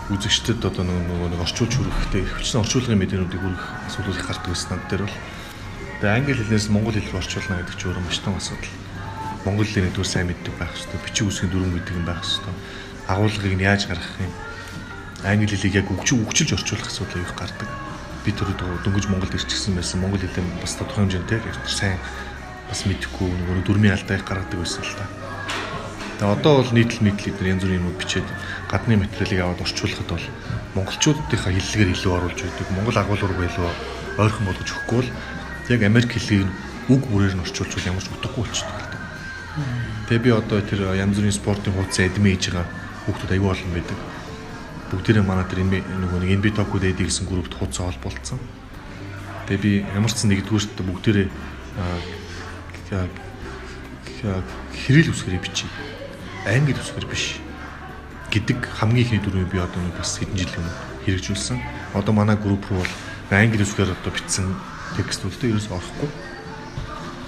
[0.10, 5.06] үзэгчдэд одоо нөгөө нэг орчуулж хүрэхтэй ихвчлэн орчуулгын мэдээнүүдийг хүргэх асуудал их гардаг над дээр
[5.06, 5.18] бол
[6.00, 8.72] Тэгээ англи хэлнээс монгол хэл рүү орчуулна гэдэг чинь өөрөө маш том асуудал.
[9.44, 11.00] Монгол хэлний нэгдүгээр сайн мэддэг байх хэрэгтэй.
[11.04, 12.56] Бичиг үсгийн дүрм мэддэг юм байх хэрэгтэй.
[13.12, 14.32] Агуулгыг нь яаж гаргах юм?
[15.28, 17.68] Англи хэлийг яг өгч өгчилж орчуулах асуудал их гардаг.
[18.24, 20.00] Би тэр дөнгөж Монголд ирчихсэн байсан.
[20.00, 22.00] Монгол хэлээ бас тодорхой хэмжээтэй сайн
[22.72, 25.19] бас мэдэхгүй нөгөө дүрмийн алдаа их гаргадаг байсан л та.
[26.20, 28.28] Тэгээ одоо бол нийтлэл нийтлэл эдгээр янз бүрийн юм бичээд
[28.68, 30.26] гадны материалыг аваад орчуулахад бол
[30.76, 32.68] монголчуудынхаа хэллэгээр илүү оруулж өгдөг.
[32.76, 33.72] Монгол агуулгыг илүү
[34.20, 35.12] ойрхон болгож өгөхгүй бол
[35.72, 36.52] яг Америк хэлийг
[36.92, 38.92] үг бүрээр нь орчуулж ямар ч утгагүй болчихдог.
[40.12, 42.68] Тэгээ би одоо тэр янз бүрийн спортын хуудас эдмэ хийж байгаа
[43.08, 44.00] хүүхдүүд аюул олон байдаг.
[44.92, 48.44] Бүгдээрээ манай тэр нөгөө нэг NB with Eddie гэсэн группт хуудас холболцсон.
[49.48, 51.28] Тэгээ би ямар ч нэгдүгüүрт бүгдээрээ
[54.20, 55.72] хэрэл үсгэрээ бичиж
[56.46, 57.40] англи үсгэр биш
[58.32, 60.74] гэдэг хамгийн ихний дүрмийг би одоо бас хэдэн жил өмнө
[61.06, 61.58] хэрэгжүүлсэн.
[61.98, 62.94] Одоо манай групп руу бол
[63.34, 64.54] англи үсгээр одоо бичсэн
[64.96, 66.10] текстүүдтэй ерөөс орохгүй.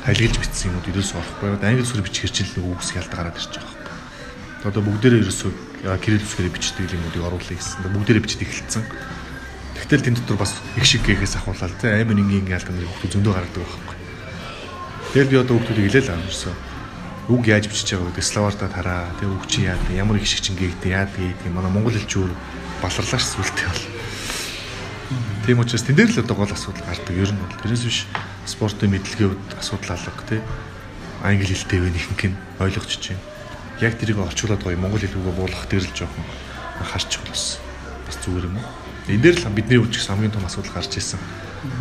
[0.05, 1.57] Тайлгилж бичсэн юмуд ерөөс орохгүй.
[1.57, 3.81] Англи үсгээр бичих хэрчил нэг үгс ялд гараад ирж байгаа юм.
[4.61, 5.51] Одоо бүгдээрээ ерөөсөө
[5.81, 7.81] кирилл үсгээр бичдэг юмуудыг оруулъя гэсэн.
[7.81, 8.85] Бүгдээрээ бичдэг эхэлсэн.
[9.81, 13.33] Тэгтэл тэн дотор бас их шиг гэхээс ахуулаад те амар ингийн ингийн алдан хүмүүс зөндөө
[13.33, 13.97] гаргадаг байхгүй.
[15.17, 16.53] Тэгэл би одоо хүмүүсийг хэлээл амарсан.
[17.29, 19.13] Үг яаж бичиж байгаа гэдэг словарда тараа.
[19.21, 21.53] Тэгээ үг чи яад ямар их шиг чингээгдэ яад гэдэг.
[21.53, 22.33] Манай монгол хэлч өөр
[22.81, 23.83] баларлаач сүлтэй бол
[25.45, 27.17] Тийм учраас тэн дээр л одоо гол асуудал гардаг.
[27.17, 28.05] Ер нь бол тэрээс биш
[28.45, 30.41] спортын мэдлэгийн асуудал алга тий.
[31.25, 33.17] Англи хэлтэй вэ ихэнх нь ойлгож чинь.
[33.81, 36.25] Яг тэрийг орчуулад гоё монгол хэл рүүгээ буулгах дээр л жоохон
[36.85, 37.57] харчих болсон.
[38.05, 38.65] Бас зүгээр юм уу?
[39.09, 41.17] Энэ дээр л бидний үуч хамгийн том асуудал гарч ирсэн.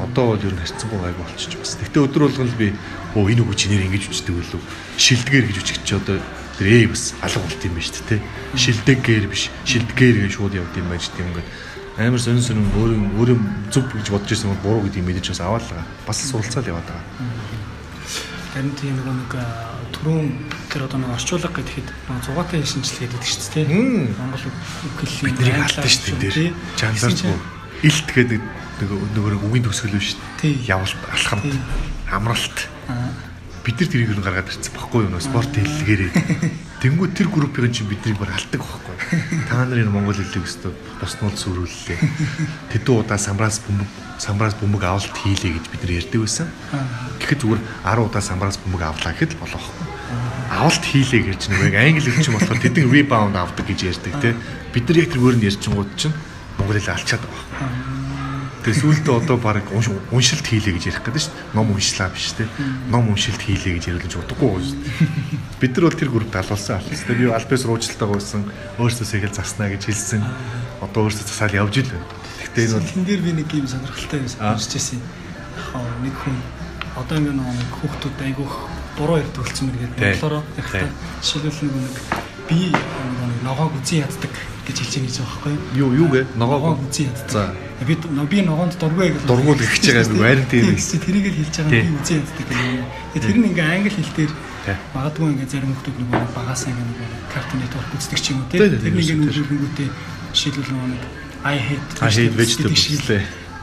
[0.01, 1.79] Одоо бол ер нь харьцангуй гайг болчих бас.
[1.81, 2.69] Гэтэ өдөр болгон л би
[3.17, 4.61] оо энэ үг чинээр ингэж үчдэг үлээ.
[5.01, 6.21] Шилдгээр гэж үччих чи одоо
[6.61, 8.21] тэр ээ бас алга болт юм ба шүү дээ.
[8.61, 11.49] Шилдэггээр биш, шилдгээр гэж шууд явд юм байж тийм ингээд
[11.97, 13.41] амар сонин сонин өөрийн өөрийн
[13.73, 15.87] зөв гэж бодож ирсэн бол буруу гэдгийг мэдэж бас аваад байгаа.
[16.05, 17.05] Бас суралцаал яваад байгаа.
[18.53, 19.33] Харин тийм нэг
[19.97, 20.29] түрүүн
[20.69, 23.67] тэр одоо нэг орчуулга гэхэд нэг зугаатай шинжилгээ гэдэг шүү дээ.
[24.21, 26.53] Монгол үг хэллийг алдсан шүү дээ.
[26.77, 27.37] Жанлааргүй.
[27.81, 28.41] Илт гэдэг
[28.89, 30.71] нөгөө үгийн төгсгөл биш дээ.
[30.71, 31.53] Явал алхамт,
[32.09, 32.69] амралт.
[33.61, 35.21] Бид нар тэрийг нь гаргаад ирсэн баггүй юу?
[35.21, 36.13] Спорт хэллэгээрээ.
[36.81, 38.97] Тэнгүү тэр группийн чинь биднийг бүр алдаг байхгүй.
[39.53, 42.01] Та нарын Монгол хэлийг өстө боснол сүрүүллээ.
[42.73, 46.49] Тэдүү удаа самраас бөмбөг самраас бөмбөг авалт хийлээ гэж бид нар ярьдаг байсан.
[47.21, 49.87] Гэхдээ зүгээр 10 удаа самраас бөмбөг авлаа гэхэд л болохгүй.
[50.57, 54.33] Авалт хийлээ гэж нэг англи хэлчин болохоор тэдэн rebound авдаг гэж ярьдаг тий.
[54.73, 56.17] Бид нар яг тэр өөрөнд ярьчингууд чинь
[56.57, 58.00] Монгол хэл алчаад байгаа.
[58.61, 61.57] Тэгээ сүүлдээ одоо баг уншилт хийлээ гэж ярих гэдэг шүү дээ.
[61.57, 62.45] Ном уншлаа биш те.
[62.93, 65.65] Ном уншилт хийлээ гэж яриулж удахгүй дээ.
[65.65, 67.05] Бид нар бол тэр групт алуулсан алс.
[67.09, 68.45] Тэгээ би альбес руучлалтайгаа байсан.
[68.77, 70.21] Өөрөөсөө сэхэл заснаа гэж хэлсэн.
[70.85, 71.93] Одоо өөрөөсөө засаал явж ил.
[72.45, 75.01] Гэхдээ энэ бол тэн дээр би нэг юм сонирхолтой уншиж байсан.
[75.73, 76.37] Яг нэг хүн
[77.01, 78.55] одоо ингэ нэг хүүхдүүд айгүйх
[78.97, 80.87] дуруу ярьдаг болсон мэр гэдэг болохоор яг та
[81.23, 81.97] жишээлбэл нэг
[82.51, 84.33] би нэг ногоог үзэн яддаг
[84.71, 85.91] гэж хэлж байгаа гэж байгаа байхгүй юу?
[85.99, 86.21] Юу гэ?
[86.39, 87.29] Ногоог яддаг.
[87.31, 87.43] За
[87.85, 87.95] би
[88.31, 90.65] би ногоонд дургүй гэж дургуул гэж байгаа юм байр тийм.
[90.79, 92.87] Тэрийг л хэлж байгаа үзэн яддаг гэх юм.
[93.19, 94.33] Тэр нь ингээ англи хэл дээр
[94.95, 98.61] магадгүй ингээ зарим хүмүүс нөгөө багасаа ингээ нөгөө картун нэтворк үздэг ч юм уу тийм.
[98.63, 99.89] Тэр нэг ингээ нөлөөлөнгүүтээ
[100.31, 102.85] жишээлбэл нөгөө I hate I hate vegetables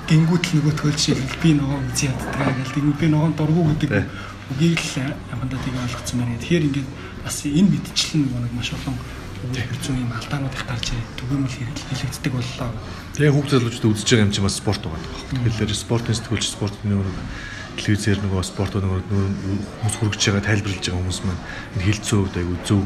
[0.07, 2.95] гингүүтэл нөгөө төл жишээлбэл би ногоо үзэн яддаг гэдэг.
[2.95, 4.07] Би ногоон дургуй гэдэг
[4.55, 6.39] үгийг л амандаа тийг ойлгоцсон байна.
[6.39, 6.89] Тэгэхээр ингээд
[7.27, 8.95] бас энэ мэдчлэн нэг маш олон
[9.37, 12.69] хэцүү юм алдаанууд их гарч ирээд түгээмэл хэрэглэгддэг боллоо.
[13.17, 15.45] Тэгээ хүүхд залуучууд үзэж байгаа юм чи бас спорт байгаа юм.
[15.47, 17.13] Тэгэхээр спортын сэтгүүлч спортын нөгөө
[17.77, 21.43] телевизээр нөгөө спорт нөгөө хүмүүс хүргэж байгаа тайлбарлаж байгаа хүмүүс маань
[21.77, 22.81] энэ хилцүү хувьд айгүй зөв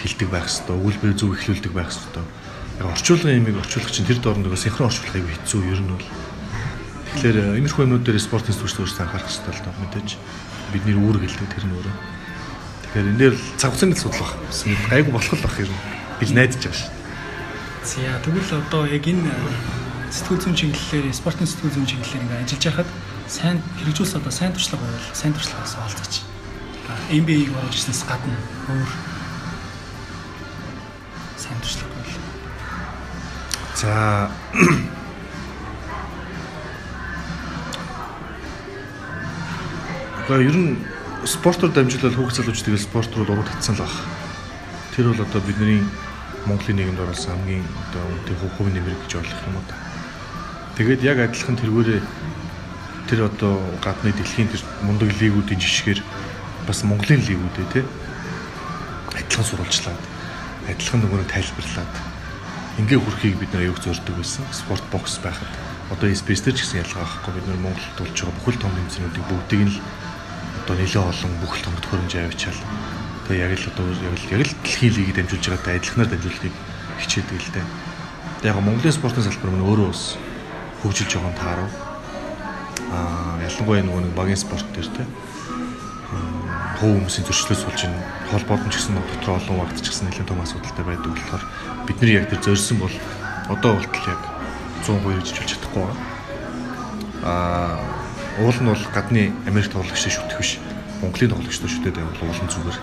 [0.00, 2.28] хилдэг байх хэвээр өгүүлбэр зөв эхлүүлдэг байх хэвээр.
[2.80, 6.08] Яг орчуулгын ямиг орчуулах чинь тэр доорн нөгөө синхрон орчуулах айгүй хэцүү ер нь бол.
[7.10, 10.08] Тэгэхээр иймэрхүү юмнууд дээр спортын сэтгүүлч өөрсдөө анхаарах хэрэгтэй л доо мэдээж
[10.72, 12.19] бидний үүрэг хэлдэг тэр нь өөрөө.
[12.90, 14.34] Тэгэхээр энэ дээр цаг хугацааны судлах
[14.90, 15.70] айгу болох л бах юм
[16.18, 16.90] гэж найдаж байгаа шүү.
[17.86, 19.30] За тэгвэл одоо яг энэ
[20.10, 22.90] сэтгүүл зүйн чиглэлээр спортын сэтгүүл зүйн чиглэлээр ингээ ажиллаж байхад
[23.30, 26.14] сайн хэрэгжүүлсэн одоо сайн туршлага байвал сайн туршлагаас олзооч.
[27.14, 28.34] MBA-г оруулснаас гадна
[28.74, 28.90] өөр
[31.38, 32.18] сайн туршлага байл.
[33.78, 33.94] За
[40.26, 43.92] Гэхдээ ер нь спортоор дамжуулаад хүүхд залууч тэгээд спорт руу уруу татсан л баг.
[44.96, 45.84] Тэр бол одоо бидний
[46.48, 49.76] Монголын нийгэмд оруулсан хамгийн одоо үнэтэй хувь нэмэр гэж ойлгох юм та.
[50.80, 52.00] Тэгээд яг адилхан тэргүүрээ
[53.12, 56.00] тэр одоо гадны дэлхийн тэр мундаг лигүүдийн жишгээр
[56.64, 57.84] бас Монголын лигүүдээ тий
[59.12, 60.02] адилхан сурвалжлаад
[60.72, 61.92] адилхан нөгөө тайлбарлаад
[62.80, 64.48] ингээ хүрхийг бид нэр аяг зорддог байсан.
[64.56, 65.52] Спорт бокс байхад
[65.92, 69.26] одоо SPS дээр ч гэсэн ялгаа байхгүй бид нэр Монголд болж байгаа бүхэл том тэмцээнүүдийг
[69.28, 69.74] бүгдийг нь
[70.70, 72.62] одоо нэлээд олон бүхэл томт хөрөмж авчаал.
[73.26, 76.54] Тэгээ яг л одоо яг л яг л дэлхийн лигийг дамжуулж байгаатай адилханаар дамжуулахыг
[77.02, 77.66] хичээдэг л дээ.
[78.38, 80.14] Тэгээ яг Монголын спортын салбар мөн өөрөө бас
[80.86, 81.70] хөгжилж байгаа нь таарав.
[82.94, 85.02] Аа ялангуяа нөгөө нэг багийн спорт дээр те
[86.78, 87.98] хуу хүмүүсийн зөрчлөөс болж энэ
[88.30, 91.44] холбоод нь ч гэсэн дотор олон вакт ч гэсэн нэлээд том асуудалтай байдаг болохоор
[91.90, 92.94] бид нар яг тэр зорьсон бол
[93.50, 94.22] одоо болтол яг
[94.86, 95.98] 100% иржүүлж чадахгүй байна.
[97.26, 97.99] Аа
[98.40, 100.58] уул нь бол гадны Америк тоглогчтой шүтэх биш.
[101.04, 102.78] Монголын тоглогчтой шүтээд байвал уул нь зүгээр.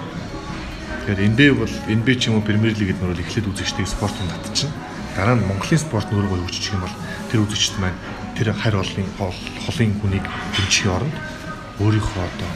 [1.02, 4.76] Тэгэхээр NBA бол NBA ч юм уу Премьер лигэд нөр эхлээд үзэгчдийг спортод татчихна.
[5.18, 6.96] Дараа нь Монголын спорт нөргөө хөгжиж юм бол
[7.34, 7.98] тэр үзэгчд маань
[8.38, 11.16] тэр харь олын холын хүнийг дэмжихийн оронд
[11.82, 12.50] өөрийнхөө одоо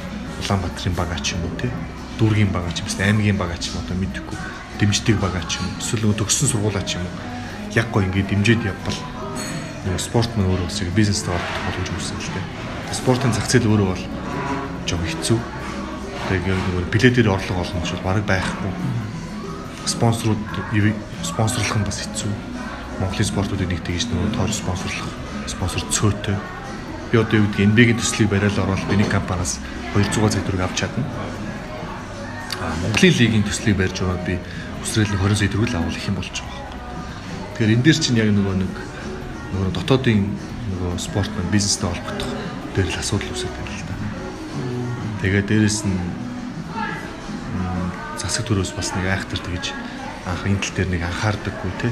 [0.45, 1.73] Улаанбаатарын бага ч юм уу те
[2.21, 4.37] дүүргийн бага ч юм уу аймгийн бага ч юм одоо мэдхгүй
[4.77, 7.13] дэмждэг бага ч юм эсвэл төгссөн сургуулаа ч юм уу
[7.73, 8.99] яг гоо ингээд дэмжиж явбал
[9.97, 14.03] спорт мөн өөрөө бас бизнестэй холбоотой болгож үүссэн л те спортын зах зээл өөрөө бол
[14.87, 15.39] жоо хэцүү.
[16.27, 18.71] Тэгээд нөгөө билетээр орлого олно гэж бол бараг байхгүй.
[19.87, 20.41] Спонсорууд
[21.23, 22.31] спонсорлох нь бас хэцүү.
[22.99, 25.09] Монголын спортуудыг нэг тэгж нөгөө тоор спонсорлох
[25.47, 26.37] спонсор цөөтэй.
[27.11, 29.59] Би одоо юу гэдэг NBA-ийн төслийг бариад ороод миний компаниас
[29.95, 31.03] 200 сая төгрөг авч чадна.
[32.61, 34.35] А Монголын лигийн төслийг барьж байгаа би
[34.83, 36.59] өсрөөл 20 сая төгрөг л авах юм болж байгаа.
[37.55, 38.73] Тэгэхээр энэ дээр чинь яг нөгөө нэг
[39.51, 40.19] нөгөө дотоодын
[40.71, 42.31] нөгөө спорт маань бизнестэй холбогдох
[42.75, 43.95] дээр л асуудал үүсэж байна л да.
[45.21, 45.99] Тэгээд дээрэс нь
[48.21, 49.73] засаг төрөөс бас нэг айхтар тэгж
[50.29, 51.89] анх энэ тал дээр нэг анхаардаггүй те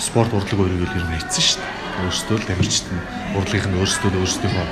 [0.00, 1.76] спорт урлаг өөрийг л юм хийцэн шүү дээ.
[1.98, 3.02] Өөрсдөө л тамирчид нь
[3.36, 4.66] урлагийнх нь өөрсдөө өөрсдийнхөө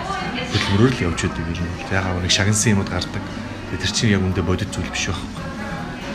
[0.50, 3.24] хөдөлмөрөөр л явж байдаг юм ягаад нэг шагнсан юмуд гардаг.
[3.76, 5.44] Тэр чинь яг үндэ бодит зүйл биш байхгүй.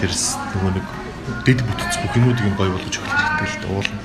[0.02, 0.86] Тэрс нөгөө нэг
[1.46, 4.00] дэд бүтц бүх юмудыг нь гой болгож өгөх хэрэгтэй л дуулна.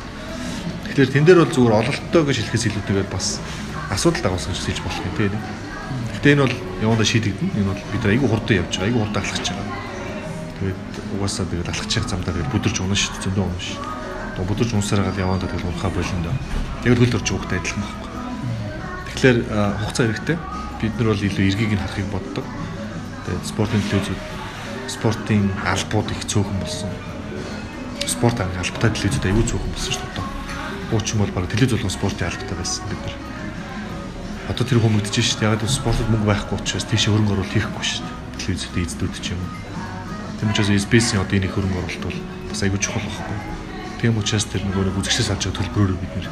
[0.91, 3.27] Тэгэхээр тэн дээр бол зүгээр ололттой гэж хэлэхээс илүүтэйгээр бас
[3.91, 5.35] асуудал дагуулсан гэж хэлж болох юм тийм.
[6.17, 7.51] Гэтэ энэ бол явандаа шийдэгдэн.
[7.55, 9.69] Энэ бол бид айгүй хурдан явж байгаа, айгүй хурдан алхаж байгаа.
[10.57, 10.81] Тэгээд
[11.15, 13.81] угаасаа тэгээд алхачих замдаа тэгээд бүдэрч унах шүү дээ, зөндөө унах шүү.
[14.37, 16.35] Тэгээд бүдэрч унсаар гал явандаа тэгээд унахаа болондоо.
[16.83, 18.11] Тэгээд хөл орж уухтай адилхан байхгүй.
[19.07, 19.39] Тэгэхээр
[19.81, 20.37] хугацаа хэрэгтэй.
[20.81, 22.45] Бид нар бол илүү эргийг нь харахыг боддог.
[23.27, 24.21] Тэгээд спортын телевизүүд
[24.87, 26.91] спортын албууд их цөөхөн болсон.
[28.07, 30.27] Спорт албатай телевизүүд аюул цөөхөн болсон шүү дээ.
[30.91, 33.15] Буучин бол баг телевиз болгон спортын албатай байсан бид нар.
[34.47, 35.51] Одоо тэр хүмүүдэж шүү дээ.
[35.59, 38.15] Яг л спортод мөнгө байхгүй учраас тийш хөрөнгө оруулалт хийхгүй шүү дээ.
[38.39, 39.51] Телевизүүд эзлүүд ч юм уу.
[40.39, 43.39] Тийм учраас SBS-ийн одоо энийг хөрөнгө оруулалт бол бас аюул чухал байхгүй.
[43.99, 46.29] Тийм учраас тэр нөгөө нэг үзэгчээс авч байгаа төлбөрөөр бид нэр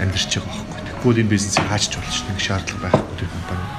[0.00, 0.80] амьдарч байгаа байхгүй.
[1.02, 3.72] Тэгвэл энэ бизнесийг хаачч болж нэг шаардлага байхгүй тэр компаниуд.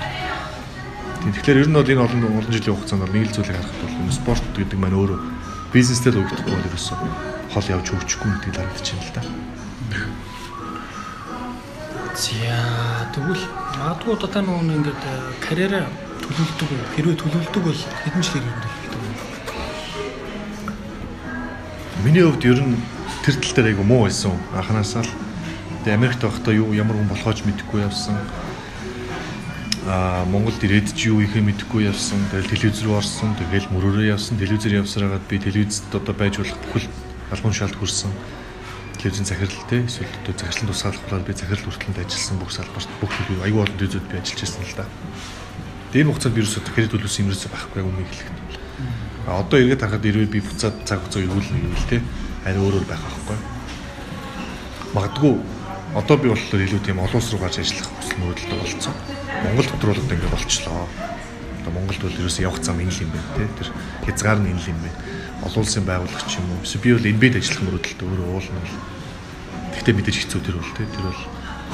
[1.24, 4.00] Тийм тэгэхээр ер нь бол энэ олон олон жилийн хугацаанд нэг л зүйлийг харахад бол
[4.04, 5.20] энэ спорт гэдэг маань өөрөө
[5.74, 6.98] бизнестэй л угдахгүй бол ерөөсөө
[7.56, 9.22] хол явж хөгжихгүй гэдэг харагдаж байна л да.
[12.14, 13.44] За тэгвэл
[13.80, 15.04] магадгүй одоо нөгөө ингээд
[15.42, 15.86] карьераа
[16.22, 18.58] төлөвлөдөг хэрвээ төлөвлөдөг бол хэдэн жил хэрэг
[18.94, 19.14] төлөвлөдөг вэ?
[22.06, 22.78] Миний хувьд ер нь
[23.26, 24.38] тэр тал дээр айгу муу байсан.
[24.54, 25.12] Анханасаа л
[25.84, 28.16] Тэгээ Америкт байхдаа юу ямар хүн болохооч мэдэхгүй явсан.
[29.84, 32.24] Аа Монголд ирээд ч юу ихэ мэдэхгүй явсан.
[32.32, 33.36] Тэгэл телевиз рүү орсон.
[33.36, 34.40] Тэгэл мөрөөрөө явсан.
[34.40, 36.88] Телевизээр явсараагаад би телевизэд одоо байж болох бүхэл
[37.36, 38.16] албан шалд хүрсэн.
[39.04, 43.44] Телевизэн захирал те эсвэл одоо захирлын тусгаалгахлаар би захирал хүртэлд ажилласан бүх салбарт бүх төлөв
[43.44, 44.86] аюул олон төзөд би ажиллаж байсан л да.
[45.92, 48.38] Тэгээ хугацаанд вирусод кредит төлөвсөн юмрээс байхгүй өмнө хэлэхэд.
[49.28, 51.98] А одоо эргээд харахад ирвээ би буцаад цаг хугацаа эргүүлнэ гэвэл те
[52.48, 53.38] арай өөрөөр байх байхгүй.
[54.96, 55.34] Магадгүй
[55.94, 58.96] Одоо би болохоор илүү тийм олон улс руу гарч ажиллах хүсэл мөрөдөлтөй болцсон.
[59.46, 60.88] Монгол дотор бол одоо ингэ болчлоо.
[61.62, 63.50] Одоо Монголд бол ерөөсөө явах зам энэ л юм байна тий.
[63.62, 63.70] Тэр
[64.10, 64.98] хязгаар нь энэ л юм байна.
[65.46, 66.66] Олон улсын байгууллага ч юм уу.
[66.66, 68.74] Би бол NB-д ажиллах мөрөдөлтөй өөрөө уул нь бол.
[69.74, 70.88] Тэгтээ мэдээж хэцүү тэр бол тий.
[70.88, 71.22] Тэр бол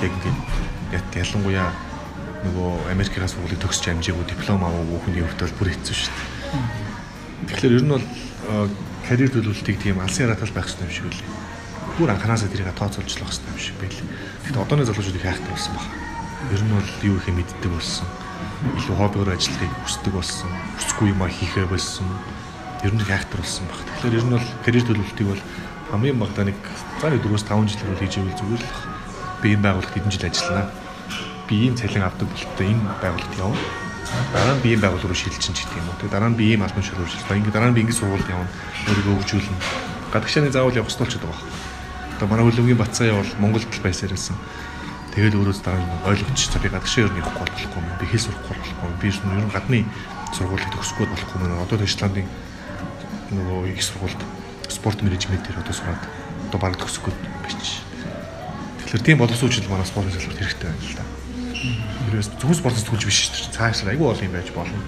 [0.03, 1.69] яг ингэ ялангуяа
[2.43, 6.27] нөгөө Америкаас сургуулийг төгсч амжаагүй диплом аваагүй хүний хувьд бол бүр хэцүү шүү дээ.
[7.51, 8.05] Тэгэхээр ер нь бол
[9.07, 11.39] карьер төлөвлөлтийг тийм алсын яратал байх хэрэгтэй юм шиг үлээ
[11.99, 13.99] бүр анханасаа тэрийг тооцоолж л байх хэрэгтэй юм шиг байл.
[14.47, 15.87] Гэхдээ одооны залуучууд их хайхтай болсон баг.
[16.55, 18.07] Ер нь бол юу их мэддэг болсон.
[18.79, 20.51] илүү хоббиор ажиллахыг хүсдэг болсон.
[20.79, 22.07] Хүсэхгүй юм а хийхээ болсон.
[22.87, 23.79] Ер нь хайхтар болсон баг.
[23.83, 25.43] Тэгэхээр ер нь бол карьер төлөвлөлтийг бол
[25.89, 26.57] хамгийн багадаа нэг
[27.01, 28.73] нэг 4-5 жилээр бол хийж ивэл зүгээр л
[29.41, 30.69] би энэ байгууллагт хэдэн жил ажиллана.
[31.49, 33.57] Би ийм цалин авдаг болтой энэ байгууллагт явна.
[34.33, 35.97] Дараа нь би ийм байгууллага руу шилжин ч гэдэг юм уу.
[35.97, 37.41] Тэгээ дараа нь би ийм албан шуурь шилжлээ.
[37.41, 38.53] Ингээ дараа нь би ингэ сургуульд явна.
[38.85, 39.57] Өөрийгөө хөгжүүлнэ.
[40.13, 41.41] Гадагшааны заавал явах ёстой гэдэг байна.
[42.21, 44.37] Одоо манай хөлөвгийн Бацаа явал Монголд л байсаар байсан.
[45.17, 47.97] Тэгэл өөрөөс дараа нь ойлгоч за би гадагшаа ер нь явахгүй болохгүй юм.
[47.97, 48.89] Би хэл сурахгүй болохгүй.
[49.01, 49.79] Би ер нь гадны
[50.37, 51.63] сургуулийг төгсөхгүй болохгүй юм.
[51.65, 52.27] Одоо Таиландын
[53.33, 54.21] нөгөө их сургуульд
[54.79, 56.01] спорт менежмент дээр одоо сураад
[56.47, 57.11] одоо баг төгсөхгүй
[57.43, 57.83] биш.
[58.79, 61.05] Тэгэхээр тийм боловсруучил манай спортын салбарт хэрэгтэй байна л да.
[62.07, 63.55] Тэрээс зөвхөн спортоос төлж биш шүү дээ.
[63.59, 64.79] Цаашаа айгүй бол юм байж болно.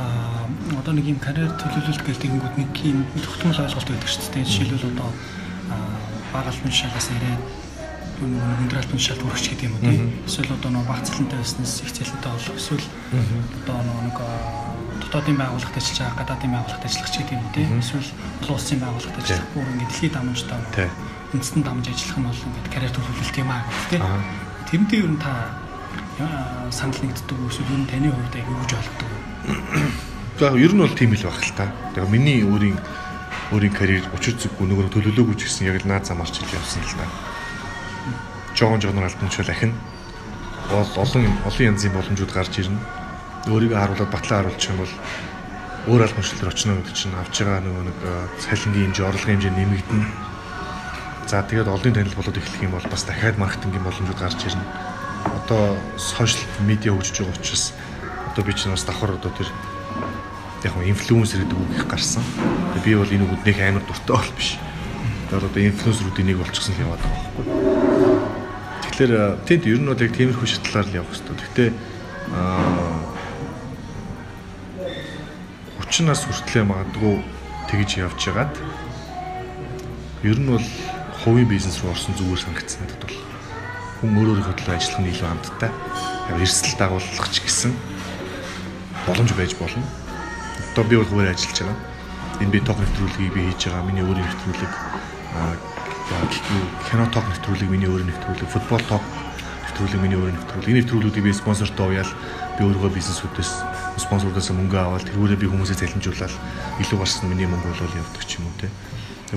[0.00, 0.48] Аа
[0.80, 4.48] одоо нэг юм карьер төлөвлөлт гэл тэгэнгүүт нэг юм тогтмол ойлголт байдаг шүү дээ.
[4.48, 5.08] Жишээлбэл одоо
[6.32, 7.42] баг албан шалгаас ирээд
[8.24, 10.08] өндөр албан шалт хүрч гэдэг юм уу тийм.
[10.26, 12.86] Эсвэл одоо нэг баг цалинтай байснаас их цалинтай болох эсвэл
[13.60, 14.16] одоо нэг
[15.10, 17.82] дотоодын байгууллагт ажиллаж байгаа гадаадын байгууллагт ажиллах ч гэдэг юм тийм.
[17.82, 18.10] Эсвэл
[18.46, 20.60] олон улсын байгууллагт ажиллах бүр ингээд дэлхийд дамжтай
[21.34, 24.02] үндэстэн дамж ажиллах нь бол ингээд карьер төлөвлөлт юм аа гэх тийм.
[24.70, 25.32] Тэрнтэй ер нь та
[26.70, 29.18] санал нэгддэг эсвэл ер нь таны хувьд яг юу гэж ойлгодог вэ?
[30.38, 31.66] За ер нь бол тийм л байх л та.
[31.98, 32.78] Тэгээ миний өөрийн
[33.50, 36.94] өөрийн карьер учир зүггүй нөгөө төлөвлөөгүй ч гэсэн яг л наад замаарч ил явсан л
[37.02, 37.06] та.
[38.54, 39.74] Жон жонор альбомчул ахин
[40.70, 42.78] бол олон олон янзын боломжууд гарч ирнэ
[43.48, 44.94] өөрийгөө харуулад батлаа харуулчих юм бол
[45.88, 47.96] өөр албан шилдэр очно гэдэг чинь авч байгаа нөгөө нэг
[48.36, 50.06] цалингийн хэмжээ, орлогын хэмжээ нэмэгдэнэ.
[51.24, 54.66] За тэгээд олонний танил болоод эхлэх юм бол бас дахиад маркетингийн боломжууд гарч ирнэ.
[55.24, 57.72] Одоо сошиал медиа хөгжиж байгаа учраас
[58.28, 59.48] одоо би чинь бас давхар одоо тэр
[60.68, 62.22] яг нь инфлюенсер гэдэг үг их гарсан.
[62.84, 64.60] Би бол энэ үгнийх амар дуртай бол биш.
[65.32, 67.44] Тэгээд одоо инфлюенсерүүдийн нэг болчихсон л яваад байгаа байхгүй.
[68.84, 69.12] Тэгэхээр
[69.48, 71.36] тэнд ер нь бол яг тиймэрхүү шатлаар л явах хэрэгтэй.
[71.40, 71.68] Гэхдээ
[72.36, 73.19] аа
[75.90, 77.18] 30 нас хүртлээр магадгүй
[77.66, 78.54] тэгж явж байгаад
[80.22, 80.62] ер нь бол
[81.18, 83.18] хувийн бизнес руу орсон зүгээр санагдсан надад бол
[83.98, 85.70] хүн өөрөөрийнхөө төлөө ажиллах нь илүү амттай.
[86.30, 87.74] Эрсдэл дагуулах ч гэсэн
[89.02, 89.82] боломж байж болно.
[90.70, 91.78] Одоо би бол хуваар ажиллаж байгаа.
[92.38, 93.82] Энэ би ток нэвтрүүлгийг би хийж байгаа.
[93.90, 94.72] Миний өөрийн нэвтрүүлэг
[96.86, 99.02] кино ток нэвтрүүлэг миний өөрийн нэвтрүүлэг, футбол ток
[99.66, 100.70] нэвтрүүлэг миний өөрийн нэвтрүүлэг.
[100.70, 102.12] Энэ нэвтрүүлгүүдийг би спонсортой уяал
[102.60, 103.52] би өөрийнхөө бизнесүүдээс
[104.04, 106.34] спонсорудаас мөнгө аваад тэргүүрээ би хүмүүсээ залхимжуулаад
[106.84, 108.68] илүү гарсан миний мөнгө болол явдаг ч юм уу те.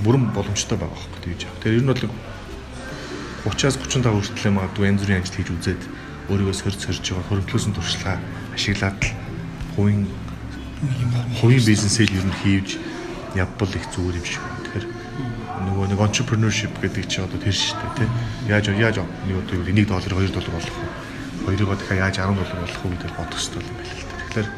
[0.04, 1.56] Бүрэн боломжтой байгаа байхгүй тэгж яах.
[1.64, 2.04] Тэгэхээр ер нь бол
[3.48, 5.82] 30-аас 35 хүртэл магадгүй янз бүрийн ажил хийж үзээд
[6.36, 8.18] өөрийгөө сорж сорж байгаа хөрөнгөлөөсөн туршлагаа
[8.60, 9.16] ашиглаад л
[9.80, 10.04] хувийн
[11.40, 12.76] хувийн бизнесээ ер нь хийж
[13.40, 14.44] явбал их зүгээр юм шиг.
[14.68, 14.86] Тэгэхээр
[15.64, 18.10] нөгөө нэг entrepreneurship гэдэг чи одоо тэр шүү дээ тий.
[18.52, 21.03] Яаж яаж нэг одоо 1 доллар 2 доллар болох вэ?
[21.44, 24.50] Хоёроо дахиад яаж 10 доллар болох вэ гэдээ бодох хэрэгтэй юм байна л Тэгэхээр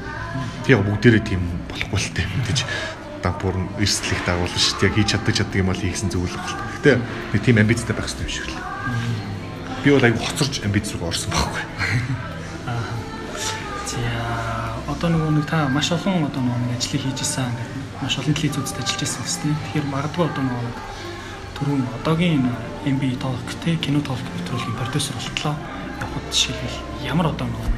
[0.63, 2.59] тийм бүгдээрээ тийм болохгүй л тээ мэдээж
[3.19, 4.87] дампуур эрсдлийг дагуулна шүү дээ.
[4.87, 6.59] Яг хийж чаддаг чаддаг юм бол хийсэн зүйл баг л.
[6.79, 6.91] Гэтэ
[7.35, 8.59] нэг тийм амбицтай байх хэрэгтэй юм шиг л.
[9.83, 11.63] Би бол айгүй хоцорч амбиц руу орсон байхгүй.
[12.71, 12.83] Аа.
[13.83, 13.99] За
[14.87, 17.51] одоо нөгөө нэг та маш олон одоо нөгөө ажлыг хийж исэн
[17.99, 19.55] маш олон телевизүүдэд ажиллаж исэн гэсэн тийм.
[19.59, 20.71] Тэгэхээр магадгүй одоо нөгөө
[21.59, 22.43] түрүүн одоогийн
[22.85, 25.55] MB Talk те кино Talk нэвтрүүлгийн продюсер болтлоо
[26.01, 27.69] явахд жишээлбэл ямар одоо нөгөө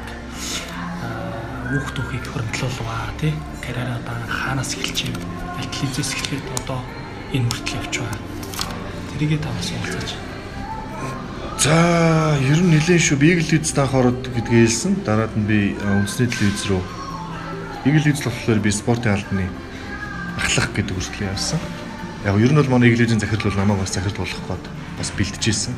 [1.67, 3.33] хүүхд түүхийг хөрөнгөлөөлваа тий?
[3.59, 5.15] Карьераа одоо хаанаас эхэлж юм?
[5.59, 6.79] Телевизээс эхлээд одоо
[7.35, 8.21] энэ хүртэл явж байгаа.
[9.11, 10.09] Тэрийгээ таваас уулзаж
[11.57, 13.17] За ер нь нэлээд шүү.
[13.19, 14.93] Би Eagle-Lids таах ороод гэдгээ хэлсэн.
[15.03, 16.81] Дараад нь би үндэсний телевиз рүү
[17.83, 19.49] Eagle-Lids болохоор би спортын албаны
[20.37, 21.59] ахлах гэдэг үргэлжлэл явсан.
[22.23, 24.65] Яг ер нь бол манай Eagle-Lids-ийн захирал бол намайг бас захирал болох гээд
[25.01, 25.75] бас бэлтжижсэн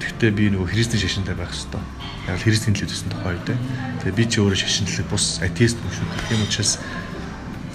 [0.00, 1.84] Гэхдээ би нөгөө христийн шашинтай байх хэвээр.
[2.28, 3.56] Яг л христийн телевизсэн тохой үү.
[4.00, 6.36] Тэгээ би ч өөрөө шашинлаг бус атеист биш үү.
[6.36, 6.80] Юм учраас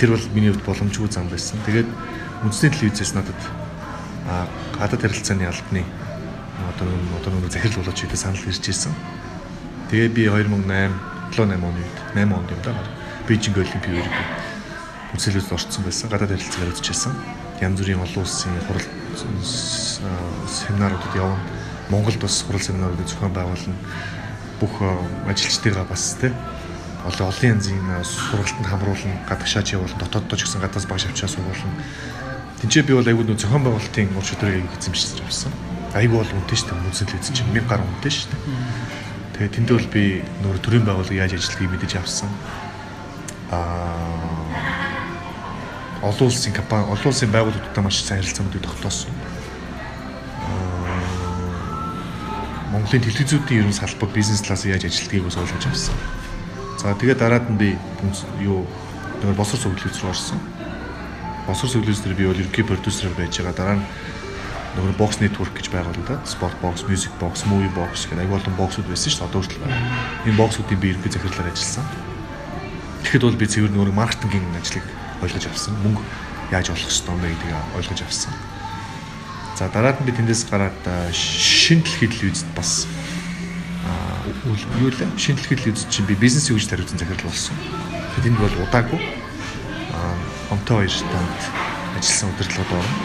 [0.02, 1.62] тэр бол миний хувьд боломжгүй зам байсан.
[1.70, 1.90] Тэгээд
[2.42, 3.38] үндэсний телевизээс надад
[4.26, 5.86] а гадаад харилцааны албаны
[6.74, 6.90] одоо
[7.22, 8.94] одоо нөгөө захирал болооч гэдэг санал ирж ирсэн.
[9.94, 10.66] Тэгээ би 2008
[11.30, 12.74] 7 8 оны үед 8 онд юм да.
[13.30, 14.16] Бээжинг олимпийн үед
[15.14, 16.10] үндэслэлд орцсон байсан.
[16.10, 17.14] Гадаад харилцаагаар үзчихсэн.
[17.62, 18.88] Янз бүрийн олон улсын хурал
[20.50, 21.40] семинаруудад явна
[21.90, 23.76] Монголд бас сурал семинаруудыг зохион байгуулна.
[24.60, 24.82] Бүх
[25.30, 26.34] ажилчдыгаа бас тийм
[27.06, 31.78] олон олон янзын сургалтанд хамруулна, гадагшаач явуулна, дотооддоо ч гэсэн гадаас багш авчаа сургуулна.
[32.62, 35.54] Тинчээ би бол айгүй нөө зохион байгуулалтын ур шударгыг эзэмшиж авсан.
[35.94, 36.90] Айгүй бол үнэтэй шүү дээ.
[36.90, 38.42] Үнсэл эзэн чинь 1000 гаруй үнэтэй шүү дээ.
[39.38, 40.04] Тэгээ тэндээ бол би
[40.42, 42.30] нөр төрийн байгууллага яаж ажиллахыг мэдэж авсан.
[43.54, 44.26] Аа
[46.02, 49.14] олон улсын компани, олон улсын байгууллагуудтай маш сайн харилцаануудыг тогтоосон
[52.76, 55.96] Монголын телевизүүдийн ерөн салбар бизнес талаас яаж ажилтгийг бас ойлгож авсан.
[56.76, 57.70] За тэгээд дараад нь би
[58.44, 58.68] юу
[59.24, 60.42] нөгөө босор зөвлөлөөс рүү орсон.
[61.48, 63.56] Босор зөвлөлөөс дээр би бол ерөнхий продюсер байж байгаа.
[63.56, 63.86] Дараа нь
[64.76, 68.92] нөгөө бокс network гэж байгуулагдаад спорт бокс, music box, movie box гэх аяг болон боксууд
[68.92, 69.30] байсан шүү дээ.
[69.32, 69.80] Одоо хүртэл байна.
[70.28, 71.88] Энэ боксуудын би ерөнхий захирлаар ажилласан.
[73.08, 74.84] Тэгэхэд бол би цэвэр нөгөө маркетингийн ажлыг
[75.24, 75.80] ойлгож авсан.
[75.80, 76.04] Мөнгө
[76.52, 78.36] яаж олох ёстой бэ гэдгийг ойлгож авсан.
[79.56, 80.76] За дараад нь би тэндээс гараад
[81.16, 82.92] шин дэлхийн телевизэд бас
[84.44, 87.56] юу лээ шин дэлхийн телевиз чинь би бизнес юу гэж тариуцсан захирал болсон.
[88.20, 89.00] Тэнд бол удаагүй
[90.52, 91.40] омтой хоёр танд
[91.96, 92.96] ажилласан удирдлагад орно.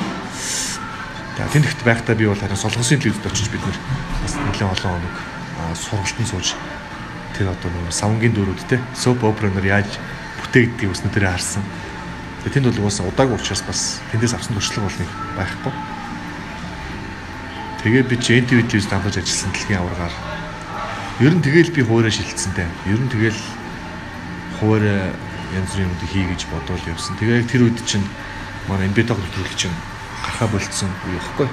[1.38, 3.78] За тэнэгт байхдаа би бол харин солонгосын телевизэд очиж бид нэр
[4.22, 5.16] бас нэлээд олон хоног
[5.78, 6.58] сургалтын сууж
[7.38, 9.88] тэр одоо нэг савнгийн дөрүүд те соп операнер яаж
[10.42, 11.62] бүтээгдгийг бас нүдэрээ харсан.
[12.42, 15.72] Тэгээ тэнд бол угаасаа удаагүй учраас бас тэндээс авсан туршлага бол нэг байхгүй.
[17.81, 20.12] Тэгээ би ч NTV телевиз давхаж ажилласан дэлхийн аваргаар
[21.25, 22.69] ер нь тэгэл би хуурай шилцсэнтэй.
[22.85, 23.40] Ер нь тэгэл
[24.61, 25.16] хуурай
[25.57, 27.16] янз бүрийн юм хийгэж бодвол явсан.
[27.16, 28.05] Тэгээ яг тэр үед чинь
[28.69, 29.73] манай MB-дог нэвтрүүлэг чинь
[30.21, 31.49] гарахаа болцсон үе ихгүй.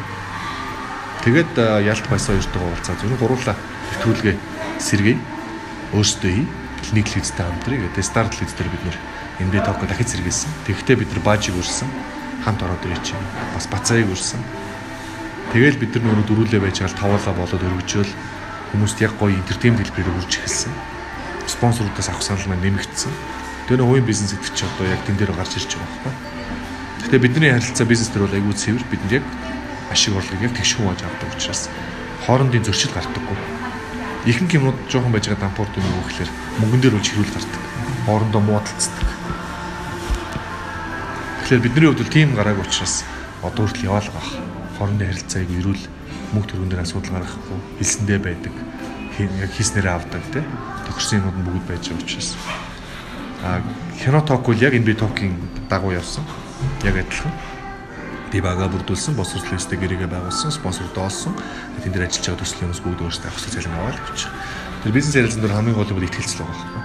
[1.23, 1.51] Тэгээд
[1.95, 3.55] ялт баясаа хоёртойгоо уулзаа зөвхөн гурлаа
[3.95, 4.35] нэвтрүүлгээ
[4.83, 5.15] сэргэе.
[5.95, 6.47] Өөрсдөө хий.
[6.91, 7.87] Нэг телевизтэй хамтрыг.
[7.95, 8.97] Тэгээд Star телевиз дээр бид нэр
[9.47, 10.51] MB-дог дахиж сэргээсэн.
[10.67, 11.87] Тэгэхдээ бид нар баажиг өрсөн.
[12.43, 13.27] Хамт ороод ирээ чинь.
[13.55, 14.43] Бас бацааг өрсөн
[15.47, 18.11] Тэгэл бид нар нөгөө дөрүүлээ байж гал таваалаа болоод өргөжөөл
[18.75, 20.73] хүмүүст яг гоё энтертеймент хэлбэрээр үрж эхэлсэн.
[21.47, 23.13] Спонсоруудаас авах санал маань нэмэгдсэн.
[23.71, 26.13] Тэр нөгөө хувийн бизнес гэдэг чинь одоо яг тэн дээр гарч ирж байгаа байхгүй.
[27.07, 29.25] Гэтэ бидний харилцаа бизнес төр бол айгүй цэвэр бидэнд яг
[29.87, 31.61] ашиг орлогыг яг тэгш хувааж авдаг учраас
[32.27, 33.39] хоорондын зөрчил гардаггүй.
[34.27, 37.63] Ихэнх юмнууд жоохон байж байгаа дампуурд юм уу гэхээр мөнгөн дээр үл чирүүл гардаг.
[38.03, 39.07] Хоорондоо муудалцдаг.
[41.47, 43.07] Тэгэхээр бидний хувьд бол тийм гараагүй учраас
[43.39, 45.83] одоо хүртэл яваал байгаа хоорондын харилцааг эрүүл
[46.33, 48.55] мөнгө төргөн дээр асуудал гаргахгүй хэлсэндээ байдаг
[49.17, 50.45] яг хийснээрээ авдаг тий
[50.87, 52.29] төгссөн юмуд нь бүгд байж байгаа учраас
[53.43, 53.61] а
[53.97, 55.33] кино ток бол яг энэ би токийн
[55.69, 56.25] дагуу явсан
[56.85, 57.33] яг адилхан
[58.31, 61.33] би бага бүрдүүлсэн босрол листэ гэрээгээ байгуулсан спонсор доолсон
[61.83, 64.31] тэн дээр ажиллаж байгаа төслийн хүмүүс бүгд өөрсдөө авах цалин аваад явчих.
[64.83, 66.83] Тэр бизнес ярилцсан дээр хамгийн гол нь ихтгэлцэл байгаа байхгүй.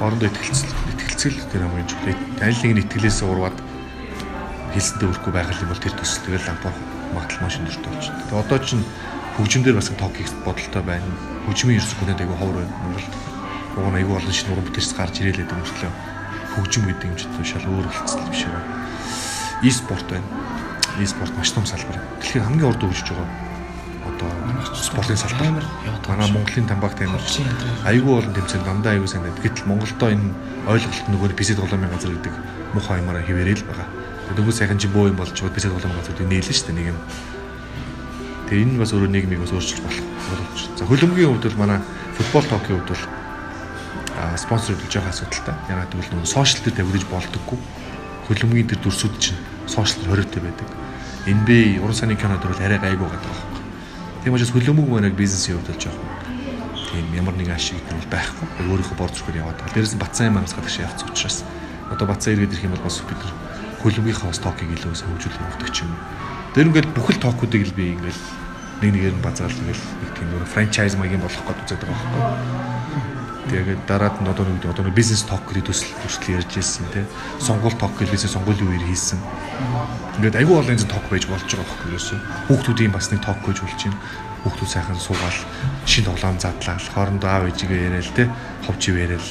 [0.00, 2.08] Хоорондоо ихтгэлцэл ихтгэлцэл тэр хамгийн чухал.
[2.40, 3.58] Нэг нь итгэлээс урваад
[4.72, 6.72] хэлсэндээ өрөхгүй байх юм бол тэр төсөл тэгэл лампаа
[7.14, 8.22] магадлал маш өндөртэй болчихно.
[8.28, 8.84] Тэгээ одоо чинь
[9.36, 11.06] хөгжимдөр бас ток хийх бодолтой байна.
[11.46, 12.74] Хөгжмийн ерсгүүдэд айгүй ховор байна.
[12.82, 13.12] Монголд
[13.78, 15.94] уг нь айгүй олон шинэ уран бүтээлч гарч ирээлээд юм шиг л
[16.58, 18.70] хөгжим гэдэг юм ч гэсэн шал өөр болцсон юм шиг байна.
[19.62, 20.28] E-спорт байна.
[20.98, 21.98] E-спорт маш том салбар.
[22.18, 23.28] Дэлхийн хамгийн урд хөгжиж байгаа
[24.08, 24.30] одоо
[24.74, 25.64] спортын салбар.
[26.08, 27.22] Манай Монголын тамбагт амар
[27.86, 29.44] айгүй олон тэмцээнд дандаа айгүй сайн байдаг.
[29.44, 30.34] Гэтэл Монголдоо энэ
[30.66, 32.34] ойлголт нөгөө бисед голомын газар гэдэг
[32.74, 33.97] муухай юмараа хിവэрэл байгаа
[34.36, 36.98] Дөнгөж сайхан чи бөө юм болж чад бисад голом газруудыг нээлэн шүү дээ нэг юм.
[38.48, 40.60] Тэгээ энэ бас өөрөө нийгмийг бас өөрчилж болох болж.
[40.76, 41.78] За хөлбөмбөгийн хувьд бол манай
[42.16, 43.04] футбол токийн хувьд бол
[44.36, 45.54] спонсор хөдөлж байгаа асуудалтай.
[45.68, 47.58] Ягаад гэвэл нөгөө сошиал дээр тавигдаж болдоггүй.
[48.28, 50.68] Хөлбөмбөгийн тэр дүрсүүд чинь сошиал хориотой байдаг.
[51.28, 53.60] NBA уран санааны кинод бол арай гайгүй байгаа байхгүй.
[54.24, 56.08] Тийм учраас хөлбөмбөг манайг бизнесийн хувьд бол жоохон
[56.88, 58.46] тийм ямар нэгэн ашиг нь байхгүй.
[58.64, 59.60] Өөрийнхөө бор зүрхээр яваад.
[59.76, 61.44] Дээрээс нь Бацаа манаас гадагш явц учраас
[61.92, 63.20] одоо Бацаа иргэд ирэх юм бол бас бид
[63.78, 65.94] нар хөлбөмбөгийнхаа стокийг илүү хөгжүүлэх өгдөг ч юм.
[66.54, 68.22] Тэр ингээл бүхэл токуудыг л би ингээл
[68.82, 72.24] нэг нэгээр нь базаал ингээл нэг тийм нөр франчайз маягийн болох гээд үзээд байгаа байхгүй.
[73.48, 77.06] Тэгээд дараад нь одоо нэг одоо бизнес ток гэдэг төсөл хүртэл ярьж ирсэн тий.
[77.38, 79.18] Сонгуул ток гэж бизнес сонгуулийн үеэр хийсэн.
[80.18, 82.18] Ингээд айгүй олон энэ ток байж болж байгаа байхгүй юусэн.
[82.50, 84.02] Хүүхдүүдийн бас нэг ток гэж болж байна.
[84.42, 85.40] Хүүхдүүд сайхан суугаал
[85.86, 86.76] шин тоглоом задлаа.
[86.76, 88.26] Хоорондоо аав ээжигээ яриад тий.
[88.66, 89.24] Ховж яриад.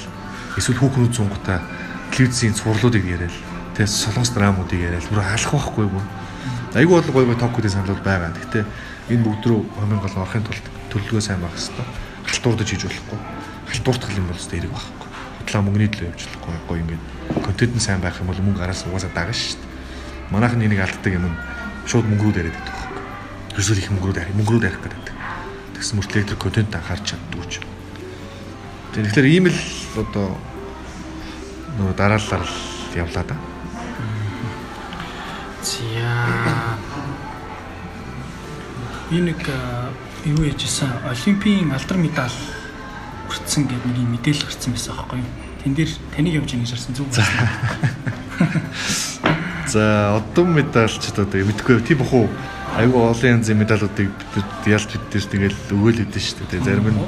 [0.57, 1.61] Эсвэл хүүхнүүд зунгатаа
[2.09, 3.35] телевизийн цувралуудыг яриад
[3.77, 6.01] тэгээ солонгос драмуудыг яриад бүр алах байхгүй юу.
[6.73, 8.33] Айгүй бол гоё гоё токуудын санал байгаа.
[8.33, 8.65] Гэхдээ
[9.13, 11.85] энэ бүгд рүү хамгийн гол орохын тулд төлөвлөгөө сайн байх хэрэгтэй.
[12.25, 13.19] Халтуурдаж хийж болохгүй.
[13.69, 15.09] Халтууртгал юм бол зөв эрэг байхгүй.
[15.37, 17.03] Хутлаа мөнгөний төлөө явуулахгүй гоё ингээд
[17.45, 19.69] контент нь сайн байх юм бол мөнгө араас угаасаа дагна шүү дээ.
[20.33, 21.25] Манайхан энийг алддаг юм
[21.85, 23.03] шууд мөнгөрүүд яриад байдаг байхгүй.
[23.53, 25.05] Ерөөсөө их мөнгөрүүд арих мөнгөрүүд арих гэдэг.
[25.77, 27.61] Тэгсэн мөрт электр контент анхаарч чаддгүй ч.
[28.97, 29.59] Тэгэхээр ийм л
[30.01, 30.33] одоо
[31.77, 32.49] нөгөө дараалал
[32.97, 33.37] явлаа да.
[39.07, 39.39] Би нэг
[40.27, 42.37] юу яжсэн олимпийн алдар медаль
[43.31, 45.31] хүртсэн гэдэг нэг мэдээлэл гарсан байсан аахгүй юу?
[45.63, 47.47] Тэн дээр таныг явж ингэж харсан зүг байна.
[49.71, 52.27] За, одон медальчд одоо мэдгүй тийм бах уу?
[52.75, 56.67] Айгу олон янзын медалуудыг бид ялж бидээс тэгэл өгөөл өгдөн шүү дээ.
[56.67, 56.99] Зарим нь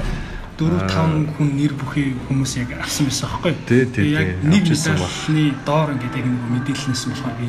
[0.60, 3.64] 4 5 хүн нэр бүхий хүмүүс яг авсан байсан аахгүй юу?
[3.68, 4.40] Тий, тий.
[4.44, 7.48] Нэг медальны доор ингээд яг нэг мэдээлэлнээс болохоор би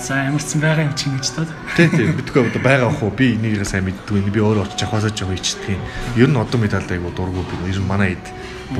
[0.00, 1.50] За ямарсан байгаа юм чинь гэж таад.
[1.76, 2.08] Тий, тий.
[2.08, 3.12] Мэдгүй одоо байгаа ах уу?
[3.12, 4.32] Би энийгээ сайн мэддгүй.
[4.32, 5.82] Би өөрөө очиж авахасаа жоо ичдэг юм.
[6.16, 7.68] Ер нь одоо медальд айгу дургу би.
[7.68, 8.26] Ер нь манай хэд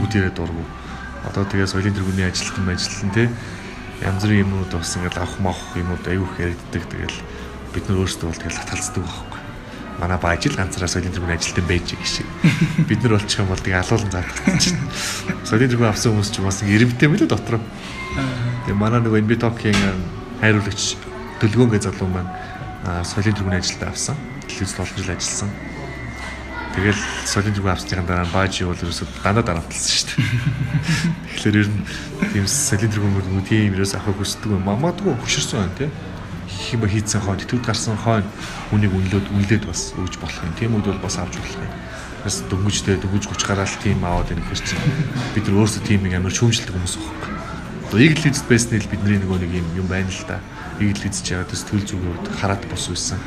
[0.00, 0.64] бүгдээрээ дургу.
[1.28, 3.28] Одоо тэгээ соёлын тэргүүний ажилтан ажиллан тий.
[4.00, 6.88] Янз бүрийн юмнууд бас ингээл авах мах юмуд айгу их яригддаг.
[6.88, 7.18] Тэгэл
[7.76, 9.40] бид нар өөрсдөө бол тэгэл татгалцдаг байхгүй.
[10.00, 12.28] Манай баажил ганцаараа соёлын тэргүүний ажилтан байж гэх шиг.
[12.88, 14.24] Бид нар болчих юм бол тэгээ алуулан
[14.56, 14.80] чинь.
[15.44, 17.60] Соёлын тэргүүн авсан хүмүүс ч бас ирэмтэй мөлөө дотроо.
[18.64, 19.76] Тэгээ манай нөгөө NB Talk-ийн
[20.40, 21.09] хайруулагч
[21.40, 22.28] Дөлгөөнгээ залуу маань
[23.00, 24.16] соёлын тэргүүний ажилд авсан.
[24.44, 25.50] Телевизд олон жил ажилласан.
[26.76, 30.28] Тэгэл соёлын тэргүүн авсныхаа дараа баажи бол ерөөсөд дандаа дарамтлсан шүү дээ.
[31.40, 31.80] Тэгэхээр ер нь
[32.36, 34.68] тийм соёлын тэргүүнүүд тийм ерөөс авах хүсдэг юм.
[34.68, 35.92] Мамадгүй хөшөрсөн байна тийм
[36.60, 38.28] хэм хийцэн хойно тэтгэвд гарсан хойно
[38.68, 40.54] хүнийг үнлээд үнлээд бас өгж болох юм.
[40.60, 41.72] Тийм үед бол бас авч болох юм.
[42.20, 44.84] Бас дөнгөжтэй дөнгөж 30 гараал тийм аваад ирэх хэрэг чинь
[45.32, 47.32] бид нар өөрсдөө тиймийг амар шүүмжлдэг хүмүүс байхгүй.
[47.88, 50.38] Одоо игэл хийцэд байсны л бидний нөгөө нэг юм юм байна л да
[50.80, 53.20] игэл эзэж яагаад сэтгэл зүгийн хувьд хараад бос байсан.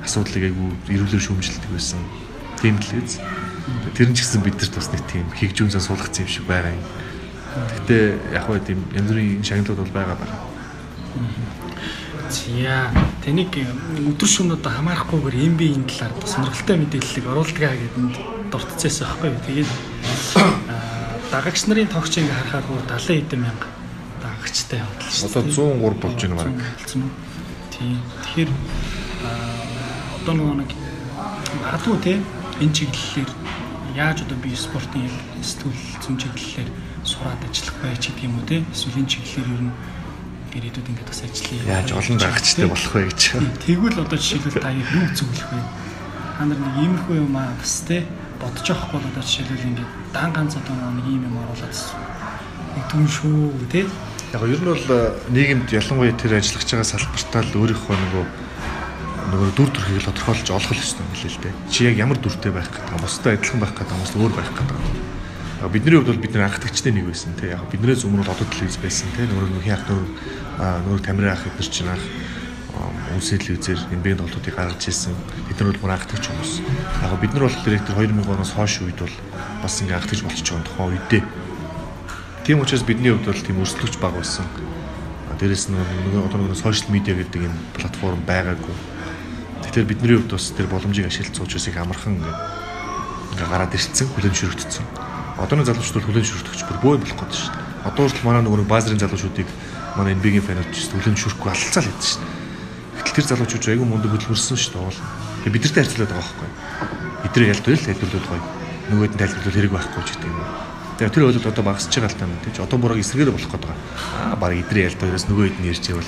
[0.00, 2.00] Асуудлыг айгүй эрүүлэр шүүмжилдэг байсан.
[2.60, 3.20] Тийм л үз.
[3.96, 6.84] Тэр нь ч гэсэн бидэрт бас нэг тийм хигжүүнсээ суулгацсан юм шиг байгаа юм.
[7.54, 7.96] Гэтэ
[8.32, 10.36] яг хөө тийм янз бүрийн шагналууд бол байгаа байна.
[12.32, 12.88] Зя
[13.22, 13.52] тэнийг
[14.08, 18.04] өдөр шөнөд хамаарахгүйгээр MB-ийн талаар сонирхолтой мэдээллийг оруулдгаа гэдэг
[18.50, 19.44] дуртцсан байхгүй юу.
[19.44, 19.70] Тэгээд
[21.32, 23.83] дагагч нарын тогч ингээ харахаар бүр 70 хэдэн мянга
[24.44, 25.28] дагагчтай явдал шүү.
[25.32, 26.52] Одоо 103 болж байна баг.
[27.72, 28.00] Тийм.
[28.22, 28.50] Тэгэхээр
[30.20, 30.70] одоо нэг
[31.64, 32.14] магадгүй те
[32.60, 33.30] энэ чиглэлээр
[33.96, 35.08] яаж одоо би спортын
[35.40, 36.70] сэтгүүл зүүн чиглэлээр
[37.04, 39.72] сураад ажиллах байж гэдэг юм уу те эсвэл энэ чиглэлээр ер нь
[40.54, 41.80] ирээдүйд ингээд бас ажиллая.
[41.80, 43.22] Яаж олон дагагчтай болох вэ гэж.
[43.64, 45.60] Тэгвэл одоо жишээлбэл та юу зөвлөх вэ?
[46.38, 48.06] Та нар нэг иймэрхүү юм аа бас те
[48.38, 53.06] бодож авахгүй бол одоо жишээлбэл ингээд дан ганц одоо нэг ийм юм оруулаад нэг түн
[53.10, 53.82] шүү те
[54.34, 58.24] Яг ер нь бол э, нийгэмд ялангуяа тэр ажиллаж байгаа салбартаа л өөрийнхөө нөгөө
[59.30, 61.54] нөгөө дүр төрхийг л тодорхойлж олох хэрэгтэй юм лээ л дээ.
[61.70, 64.74] Чи яг ямар дүртэй байх гэдэг юм, бусдад адилхан байх гэдэг хүмүүс өөр байх гэдэг
[64.74, 65.70] юм.
[65.70, 67.54] Бидний хувьд бол бид нар анхдагчтай нэг байсан те.
[67.54, 69.22] Яг биднээс өмнө одод телевиз байсан те.
[69.22, 70.02] Нөгөө нөх яг нөр
[70.82, 72.02] нөр камер ах эдэр чинь ах
[73.14, 75.14] үнсэл телевизээр энэ бэнд толтуудыг гаргаж ирсэн.
[75.46, 76.52] Бид нар бол бүр анхдагч хүмүүс.
[77.06, 79.14] Яг бид нар болохоор тэр 2000 оноос хойш үед бол
[79.62, 81.43] бас ингээ анхдагч болчихж байгаа тухайн үедээ
[82.44, 84.44] Тийм учраас бидний хувьд бол тийм өрсөлдөгч баг байсан.
[85.40, 88.76] Дээрээс нь нөгөө одоо нөгөө сошиал медиа гэдэг энэ платформ байгаагүй.
[89.64, 94.84] Тэгэхээр бидний хувьд бас тэр боломжийг ашиглаж суучаас их амархан ингээ гараад ирсэн, хүлэн шүрэгдсэн.
[95.40, 97.88] Одооны залуучууд хүлэн шүрэгдэж бүр бөө болох гэдэг шүү дээ.
[97.88, 99.48] Одоо хүртэл манай нөгөө баазрын залуучуудыг
[99.96, 102.32] манай NBA-ийн фанууд ч хүлэн шүрэхгүй алцаа л гэдэг шүү дээ.
[103.00, 105.00] Гэтэл тэр залуучууд айгүй мундаг хөдөлмөрсөн шүү дээ.
[105.48, 107.48] Тэгээ бидэртэй харьцуулаад байгаа байхгүй.
[107.48, 108.42] Ялт байл хэлбэрлэл гоё.
[108.92, 110.73] Нөгөөд нь тайлбарлал хэрэг байхгүй ч гэдэг юм.
[110.94, 112.62] Тэгээ тэр ойлголт одоо багасч байгаа л та мэдээж.
[112.62, 113.82] Одоо буруу эсрэгээр болох гээд байгаа.
[114.30, 115.98] Аа баг идрээ ялт хоёроос нөгөө хэд нь ярьж гоё.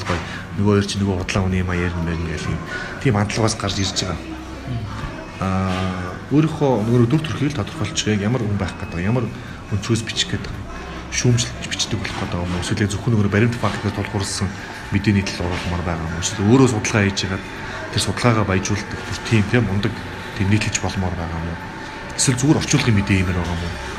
[0.62, 2.62] Нөгөө хоёр чи нөгөө худлаа үний юм а ярина мэрнэ гэх юм.
[3.02, 4.18] Тийм хандлагаас гарч ирж байгаа.
[5.42, 9.26] Аа өөрийнхөө нөгөө дүр төрхийг тодорхойлж яг ямар хүн байх гэдэг ямар
[9.74, 10.54] өнцгөөс бичих гэдэг
[11.10, 12.54] шүүмжлэж бичдэг болох гэдэг юм.
[12.62, 14.46] Эсвэл зөвхөн нөгөө баримт фактээр тулгуурсан
[14.94, 16.22] мэдээний тал оруулмаар байгаа юм.
[16.22, 17.44] Эсвэл өөрөө судалгаа хийж хагаад
[17.90, 19.94] тэр судалгаагаа баяжуулдаг бүр тийм тийм мундаг
[20.38, 21.58] тийм нийтлэж болмоор байгаа юм.
[22.14, 23.95] Эсвэл зүгээр орчуулгын мэдээ юмэр байгаа юм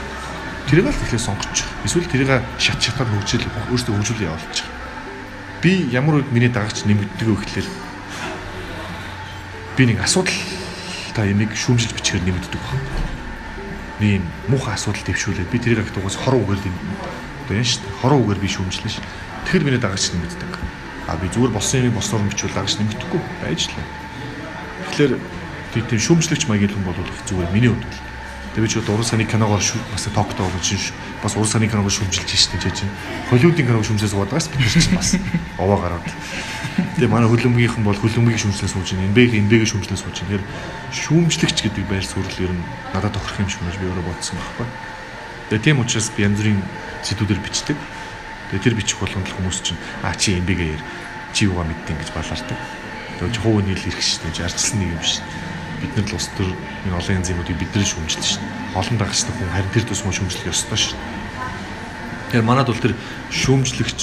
[0.67, 1.63] тэрийг л тэгэхээр сонгоч.
[1.87, 4.67] Эсвэл тэрийг шат шатаар хөгжил өөртөө хөгжүүл явуулчих.
[5.63, 7.67] Би ямар үед миний дагагч нэмэгддэг вэ гэхэлэр
[9.79, 10.35] би нэг асуудал
[11.15, 12.83] та ямиг шүүмжилж бичгээр нэмэгддэг баг.
[14.03, 16.61] Нэг муухай асуудал дэвшүүлээд би тэрийг агтугаас хорон үгээр
[17.47, 17.97] одоо yan шүү дээ.
[18.03, 18.99] Хорон үгээр би шүүмжлэн ш.
[19.47, 20.51] Тэгэхээр миний дагагч нэмэгддэг.
[21.07, 23.79] А би зүгээр болсон юмыг босоор бичвэл дагагч нэмэгдэхгүй байж л.
[24.91, 25.13] Тэгэхээр
[25.87, 28.06] тийм шүүмжлэгч маягийн хүн бол их зүгээр миний хувьд
[28.61, 32.71] би ч уран саны киногоор бас болж шин бас уран саны киногоор шүмжилж штэ чи
[32.73, 32.89] чинь.
[33.29, 35.13] Холливуудын киног шүмжлээс бодгаас бид нар чинь бас
[35.61, 36.01] овоо гараад.
[36.97, 39.13] Тэгээ манай хөлбөмбөгийнхэн бол хөлбөмбөгийн шүмжлээс сууж байна.
[39.13, 40.41] Энбэг энбэгийн шүмжлээс сууж байна.
[40.41, 40.45] Тэгэхээр
[40.89, 42.65] шүүмжлэгч гэдэг байр суурил ер нь
[42.97, 44.67] надад тохирох юм шиг байна би өөрөө бодсон байхгүй.
[45.53, 46.61] Тэгээ тийм учраас би янз бүрийн
[47.05, 47.77] зэдүүдээр бичдэг.
[48.49, 50.83] Тэгээ тэр бичих болгонд хүмүүс чинь а чи энбэгээ яар
[51.29, 52.57] чи юугаа мэдтэн гэж балаардаг.
[53.21, 55.21] Тэгээ хувь нийл ирэх штэ арчилсан нэг юм штэ
[55.81, 56.49] бид нар л ус төр
[56.85, 58.43] энэ олон янзын юмуудыг бид нар шүмжилж шин.
[58.73, 60.99] Олон дагчтай хүн харин тэр тусмаа шүмжлэх ёстой шин.
[62.33, 62.93] Тэгэхээр манад бол тэр
[63.31, 64.01] шүүмжлэгч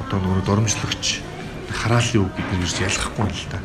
[0.00, 1.04] одоо нөгөө доромжлогч
[1.70, 3.58] хараалын үг бид нар ерж ялахгүй л та.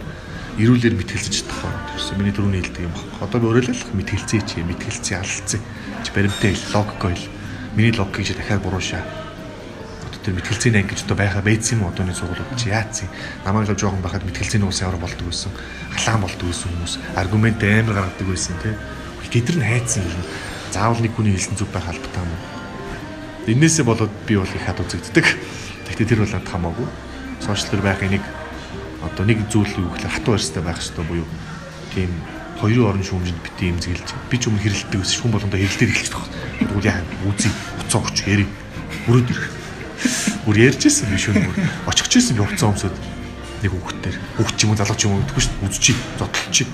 [0.62, 1.74] Ирүүлэр мэтгэлцэж чадахгүй.
[1.96, 3.28] Тэрсэн миний түрүүний хэлдэг юм байна.
[3.28, 5.62] Одоо би өөрөөлөх мэтгэлцээ чи мэтгэлцээ алцсан.
[6.06, 7.24] Чи баримттай логик ойл.
[7.76, 9.25] Миний логикийг чи дахиад буруушаа
[10.26, 13.14] тэр мэтгэлцээний анги гэж одоо байха байцсан юм одооны сургуулиуд чи яац юм?
[13.46, 15.54] Намайг л жоохон байхад мэтгэлцээний ус ямар болдог байсан.
[15.94, 16.94] Халаан болдог байсан хүмүүс.
[17.14, 18.74] Аргумент амар гаргадаг байсан тий
[19.42, 20.24] тэд нар хайцсан юм.
[20.72, 22.32] Заавал нэг хүний хэлсэн зүг байх албатай юм
[23.48, 25.26] энээсээ болоод би бол их хад үзэгддэг.
[25.86, 26.88] Гэхдээ тэр бол над хамаагүй.
[27.44, 28.26] Сошиал дээр байх энийг
[29.04, 31.28] одоо нэг зүйл юу гэхээр хатуу барьстай байх хэрэгтэй буюу.
[31.94, 32.10] Тийм
[32.58, 36.32] хоёрын орон шүүмжинд бити имзэглэж би ч өмнө хэрэлддэг гэсэн шүүм болгондоо хэрэлдээд эхэлчихэж байгаа.
[36.64, 37.52] Тэгвэл яа үзий
[37.86, 38.50] уцаа өгч яриг
[39.12, 39.46] өрөөд ирэх.
[40.46, 41.58] Бүр ярьжсэн би шүүн бүр
[41.90, 42.94] очихжсэн би уцаа өмсөд
[43.66, 46.70] нэг хүүхдээр хүүхд ч юм уу залуу ч юм уу гэдэггүй шүү дээ үзчихий зодтолчих.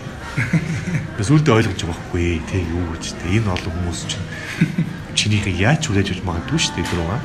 [1.15, 4.27] Бас үлдээ ойлгож байгаа байхгүй те юу гэж те энэ олон хүмүүс чинь
[5.15, 7.21] чинийхээ яаж хүлээж авч магадгүй шүү дээ тэр угаа.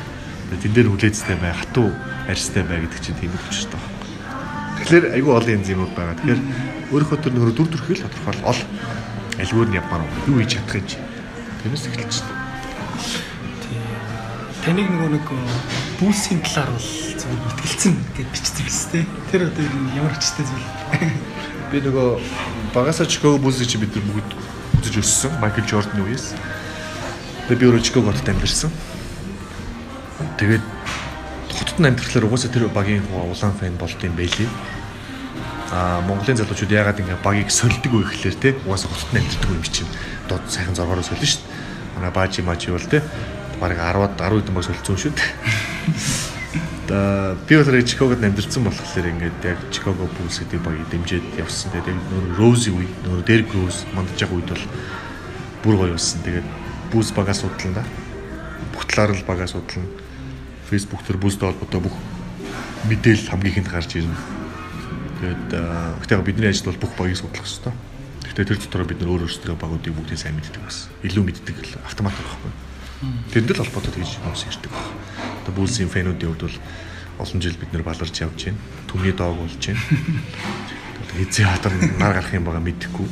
[0.55, 1.91] Тэн дээр хүлээцтэй бай хатуу
[2.31, 3.83] арьстай бай гэдэг чинь тийм үг шүү дээ.
[4.87, 6.15] Тэгэхээр айгүй олон янз юмуд байгаа.
[6.15, 6.43] Тэгэхээр
[6.95, 8.61] өөрийнхөө төр нөхөр дүр төрхийг тодорхойл ол
[9.43, 10.89] альвөр нь явмаар юу хийж чадах гэж
[11.67, 12.39] тэрнээс эхэлж байна.
[14.63, 15.27] Таныг нөгөө нэг
[16.01, 19.05] бүүсийн талаар бол зөв мэтгэлцэн гэж бичсэн биз дээ.
[19.33, 19.65] Тэр одоо
[19.97, 20.69] ямар хүчтэй зүйл.
[21.73, 22.21] Би нөгөө
[22.77, 24.31] багасаа Чикаго Буллсыг чи бид нар бүгд
[24.85, 25.33] үзэж өссөн.
[25.41, 26.37] Майкл Жорданы үеэс.
[27.49, 28.71] Тэгээ би өөрөө Чикагод амьдэрсэн.
[30.37, 30.65] Тэгээд
[31.57, 34.51] хотод нь амьдрахлаар угаасаа тэр багийн улаан фэн болд юм байлээ.
[35.73, 39.65] Аа Монголын залуучууд яагаад ингэ багийг сольдог вэ гэхлээр те угаасаа хотод нь амьддаг юм
[39.65, 39.91] чинь
[40.29, 41.99] дод сайхан зоргоор солино шүү дээ.
[41.99, 43.03] Манай баажи мажи бол те
[43.59, 45.56] бараг 10-аад 10 хэдэн баг солилцсон шүү дээ.
[46.87, 51.75] Та би бол Чикагод амьдэрсэн болохоор ингээд яг Чикаго Булс гэдэг багийг дэмжиж явсан.
[51.75, 54.65] Тэгээд нөр Рози үед нөр Дерек Роуз мандаж байгаа үед бол
[55.63, 56.23] бүр гоё болсон.
[56.23, 56.47] Тэгээд
[56.95, 57.83] Булс багаа судлаа.
[58.71, 59.83] Бүх талаар л багаа судлаа.
[60.71, 61.97] Facebook дээр Булстэй холбоотой бүх
[62.87, 64.15] мэдээлэл хамгийн ихэнд гарч ирнэ.
[65.19, 65.47] Тэгээд
[66.03, 67.75] гэхдээ бидний ажил бол бүх багийг судлах хэрэгтэй.
[68.31, 70.87] Гэхдээ тэр дотор бид нөр өөр өөрсдөө багуудыг бүгдээ сайн мэддэг бас.
[71.03, 72.76] Илүү мэддэг автомат байхгүй.
[73.33, 75.07] Тэрэнд л холбоотой тэгж хүмүүс ирдэг байна
[75.47, 76.59] Одоо Булсийн фэнүүдийн хувьд бол
[77.23, 78.59] олон жил бид нэр баларч явж байна.
[78.91, 79.79] Төмний доог болж байна.
[81.15, 83.07] Хэзээ хатар нар гарах юм байгаа мэдэхгүй.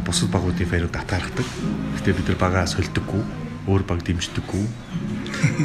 [0.00, 1.44] Бусад багуудын фэнүүд татаархдаг.
[2.00, 3.20] Гэтэ бид нар багаа сольдөггүй,
[3.68, 4.64] өөр баг дэмждэггүй.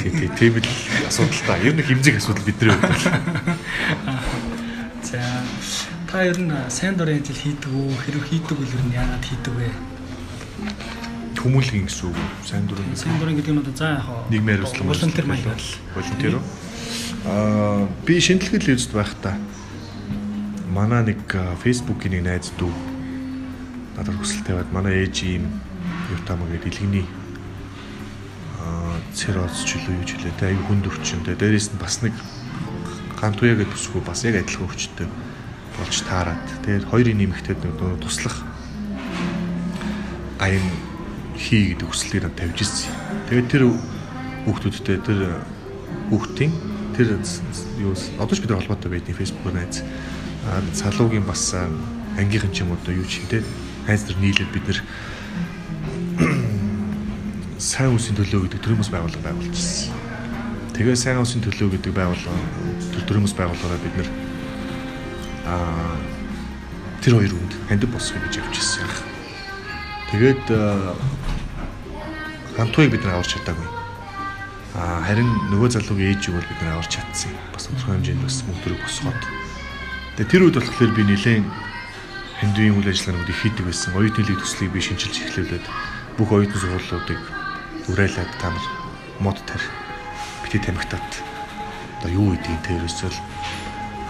[0.04, 0.68] Тий, тийм л
[1.08, 1.56] асуудал та.
[1.64, 3.08] Ер нь хэмжээг асуудал бидний хувьд бол.
[5.08, 5.24] За
[6.12, 7.96] та ер нь сайн дурын ажил хийдэг үү?
[8.04, 9.72] Хэрэг хийдэг үл ер нь яагаад хийдэг вэ?
[11.46, 12.90] Хүмүүлгийн гэсэн үг сайн дурын.
[12.98, 15.78] Сайн дурын гэдэг нь одоо за яг нийгмийн хариуцлага волонтер маягаар л.
[15.94, 16.44] Волонтер үү?
[17.30, 19.38] Аа би шинжилгээ хийжд байхдаа
[20.74, 21.22] манай нэг
[21.62, 22.74] фэйсбүүкийн нэг найз дүү.
[23.94, 25.46] Надад хүсэл тавиад манай ээж ийм
[26.18, 27.06] ютама гэдэг илгэний
[28.66, 32.18] аа цирроз ч үлээ юу ч үлээ тэ аюу хүнд өвчнөд дээрээс нь бас нэг
[33.22, 35.08] гантуя гэдэг бүсгүй бас яг адилхан өвчтөй
[35.78, 36.42] болж таарад.
[36.66, 38.42] Тэгээд хоёрын нэмэгтэй нэг туслах.
[40.42, 40.66] Аян
[41.38, 41.88] хий гэдэг
[42.24, 42.92] над тавьж ирсэн.
[43.30, 43.64] Тэгээд тэр
[44.48, 45.20] хүүхдүүдтэй тэр
[46.10, 46.54] хүүхдийн
[46.96, 47.20] тэр
[47.80, 49.84] юу одоо ч бид нар холбоотой байдیں۔ Facebook найз
[50.74, 51.54] салуугийн бас
[52.18, 53.44] ангийнхан ч юм уу юу ч юм те
[53.88, 54.80] найз нар нийлээд бид нар
[57.60, 59.92] сайн үсийн төлөө гэдэг төрөмс байгууллага байгуулжсэн.
[60.76, 62.40] Тэгээ сайн үсийн төлөө гэдэг байгууллага
[62.94, 64.10] тэр төрөмс байгууллагаараа бид нар
[65.50, 65.98] аа
[67.02, 68.90] тэр хоёр үнд хандив босгоё гэж явж ирсэн.
[70.12, 70.44] Тэгээд
[72.56, 73.70] хамтуйг бид нар аварч чадаагүй.
[74.76, 77.36] Аа харин нөгөө залуугийн ээжийг бол бид нар аварч чадсан.
[77.52, 79.24] Бас тодорхой хэмжээнд бас мөнгө босгоод.
[80.16, 81.46] Тэгээ тэр үед болохоор би нэлээд
[82.40, 83.96] хандивын үйл ажиллагаанууд их хийдэг байсан.
[83.96, 85.66] Оюутны лиг төслийг би шинжилж эхлүүлээд
[86.16, 87.22] бүх оюутны сургуулиудыг
[87.92, 88.66] уриалаад та нар
[89.20, 89.64] мод тарь
[90.44, 91.04] бити тамхитат
[92.00, 93.18] одоо юу гэдгийг тэрөөсөл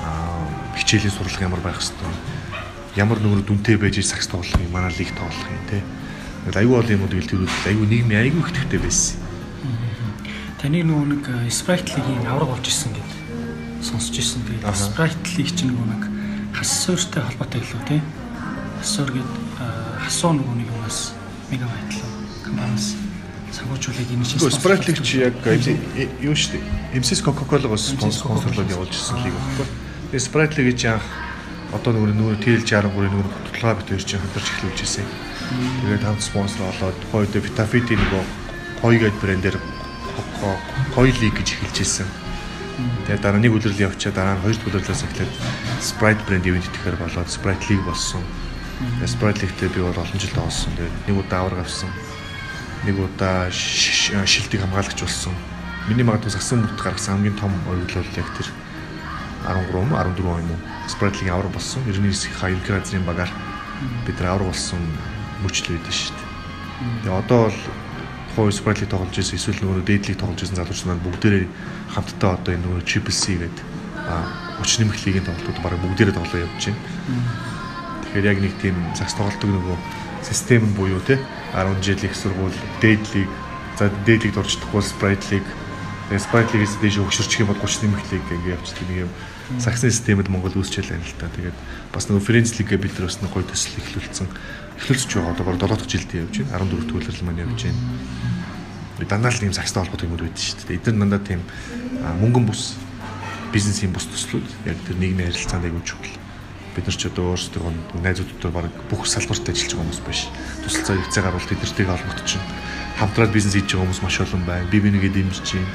[0.06, 0.46] аа
[0.78, 2.18] хичээлийн сурлага ямар байх хэвээр
[2.96, 5.82] ямар нөмөр дүнтэй байж сакс тоглох юм манай лиг тоглох юм те
[6.54, 9.18] Айгүй бол юмуд илтгэрүүд айгүй нийгмийн айгүй ихтэй байсан.
[10.62, 13.12] Таны нөгөө нэг Sprite-ийн авраг болж исэн гэд
[13.82, 14.46] сонсч ирсэн.
[14.46, 16.04] Тэгээд Sprite-ийг чинь нөгөө нэг
[16.54, 18.02] хас суурьтай холбоотой гэлөө тий.
[18.78, 19.32] Хасуур гэд
[20.06, 21.18] хасуу нөгөө нэг юмас
[21.50, 22.06] мегабайт л
[22.46, 22.93] компаниас
[23.50, 25.36] санхүүжүүлээд энэ чинь Sprite-ийг чи яг
[26.22, 27.02] юу шүү дээ.
[27.02, 29.68] MCS Coca-Cola-гоос спонсорлоод явуулж ирсэн лиг баггүй.
[30.14, 31.06] Тэгээд Sprite-ийг чи анх
[31.74, 35.08] одоо нөгөө нөгөө TL63-ийн нөгөө бодлого бит хоёр чинь хамтарч эхлүүлж ирсэн.
[35.54, 38.24] Тэгээд хамт спонсор олоод тухайн үед Vitafit нөгөө
[38.82, 39.58] гоё гэд брэндээр
[40.96, 42.10] гоё лиг гэж эхэлж ирсэн.
[43.06, 45.32] Тэгээд дараа нэг үлрэл явчаа дараа нь хоёр дахь үлрэлээс эхлээд
[45.80, 48.24] Sprite брэнд ивент итгэхээр болоод Sprite лиг болсон.
[49.00, 50.74] Тэгээд Sprite лигтээ би бол олон жил тоглосон.
[50.76, 51.91] Тэгээд нэг удаа авраг авсан.
[52.84, 55.34] Нэг удаа шилдэг хамгаалагч болсон.
[55.88, 58.50] Миний магадгүй сагсан бүрт гаргасан хамгийн том ойглол яг тэр
[59.46, 60.60] 13 14 он юм уу?
[60.89, 61.86] Sprite лигийн авраг болсон.
[61.86, 63.32] 99 хаяг газрын багаар
[64.06, 64.82] бид авраг болсон
[65.44, 66.30] мөчлөө байдаг шүү дээ.
[67.04, 67.60] Тэгээ одоо бол
[68.36, 71.46] тухайн Sprite-ийг тоглож ирсэн эсвэл нөгөө дээдлийг тоглож ирсэн залуучууд маань бүгдээрээ
[71.96, 73.66] хамтдаа одоо энэ нөгөө Triple C гэдэг
[74.60, 76.82] хүч нэмэх лигийн тоглолтууд бараг бүгдээрээ тоглоо явж байна.
[78.04, 79.78] Тэгэхээр яг нэг тийм цагс тоглолтог нөгөө
[80.24, 81.20] систем буюу те
[81.56, 83.30] 10 жилийн их сургууль дээдлийг
[83.80, 89.12] за дээдлийг дурчдахгүй Sprite League-с дэше өгшөрчих юм бол 30 нэмэхлийг ингээ явчихдаг нэг юм
[89.60, 91.30] саксны системэд Монгол үүсчээл байна л та.
[91.30, 91.58] Тэгээд
[91.93, 94.28] бас нэг Френч Лигэ бид нар бас нэг гоё төсөл эхлүүлсэн.
[94.82, 96.66] Эхлүүлж байгаа одоо 7 дахь жилдээ явж байна.
[96.66, 97.82] 14 дэх үйлрэл маань явж байна.
[98.98, 100.78] Би дандаа л тийм сакстай холбоотой юмуд байдаг шүү дээ.
[100.82, 101.41] Эдгээр дандаа тийм
[102.22, 102.76] мөнгөн бус
[103.54, 106.16] бизнесийн бус төслүүд яг тэр нийгмийн харилцаанд аягүй чухал.
[106.76, 110.28] Бид нар ч одоо өөрсдөө найзуудтай баг бүх салбарт ажиллаж байгаа хүмүүс биш.
[110.60, 112.48] Тусалцаа хэрэгцээ гарвал тэднэртэйг холбогдож чинь
[113.00, 114.68] хамтраад бизнес хийж байгаа хүмүүс маш олон байна.
[114.68, 115.68] Би бинийгээ дэмжиж чинь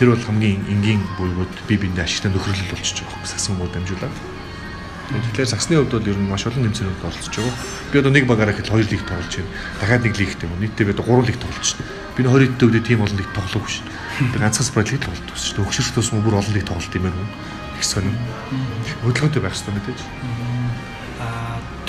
[0.00, 4.16] тэр бол хамгийн энгийн буйгууд би биендээ ашигтай нөхөрлөл болчихж байгаа хөөх сагсан муу дамжуулаад.
[5.12, 7.56] Тэгэхээр сагсны хувьд бол ер нь маш олон нэмсэрүүд оролцож байгаа.
[7.92, 9.52] Би одоо нэг багаараа ихэд хоёр лиг тоглож байна.
[9.76, 10.56] Дахиад нэг лигтэй юм.
[10.56, 11.92] Нийтдээ би одоо гурван лиг тоглож байна.
[12.16, 13.86] Би 20 дэд үүдээ тийм олон лиг тоглоогүй шүү.
[14.32, 15.66] Би ганцхан спорт лиг тоглолт байсан шүү.
[15.68, 17.28] Өгшөрт тус бүр олон лиг тоглолт юм байна.
[17.76, 18.16] Их сонирм.
[19.04, 20.00] Хөдөлгөөнтэй байх хэрэгтэй мэдээж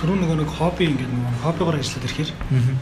[0.02, 2.32] түрүү нөгөө нэг хобби ингээд нөгөө хоббигоор ажиллаад ирэхээр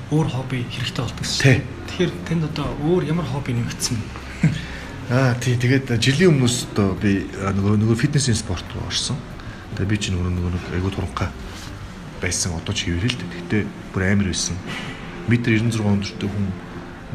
[0.07, 1.59] өөр хобби хэрэгтэй болдог шүү.
[1.91, 4.07] Тэгэхээр тэнд одоо өөр ямар хобби нэмэгдсэн бэ?
[5.09, 9.17] Аа тий тэгээд жилийн өмнөөс одоо би нөгөө нөгөө фитнесийн спорт руу орсон.
[9.73, 11.33] Тэгээд би чинь нөгөө нөгөө нэг айгуу туранхай
[12.21, 13.25] байсан одоо ч хэвэрэл л.
[13.25, 14.53] Гэтэ бүр амар байсан.
[15.25, 16.45] Метр 96 өндөртэй хүн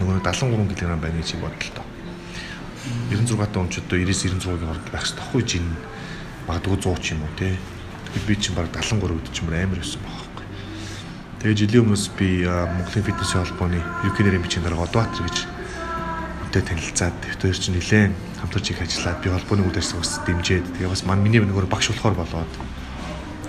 [0.02, 1.86] нөгөө 73 кг байна гэж бодлоо тоо.
[3.14, 5.14] 96 та он ч одоо 90-96-ийн хооронд байх хэрэгтэй.
[5.14, 5.66] Тахгүй жин
[6.50, 7.54] магадгүй 100 ч юм уу тий
[8.26, 10.46] би чинь баг 73 өд чинь амар байсан байхгүй.
[11.46, 15.53] Тэгээ жилийн өмнөөс би Монголын фитнесийн холбооны юкинерийн бичгийн дарга Одбаатар гэж
[16.54, 20.86] үнтэй танилцаад тэр чинь нэлээд хамтарч их ажиллаад би холбооны үйл ажиллагаа бас дэмжиэд тэгээ
[20.94, 22.52] бас мань миний нөгөө багш болохоор болоод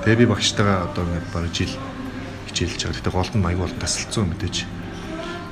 [0.02, 1.70] тэгээ би багштайгаа одоо ингээд баг жил
[2.50, 2.98] хичээлж байгаа.
[2.98, 4.66] Гэтэ гол нь маяг болон тасалцсан мэдээж.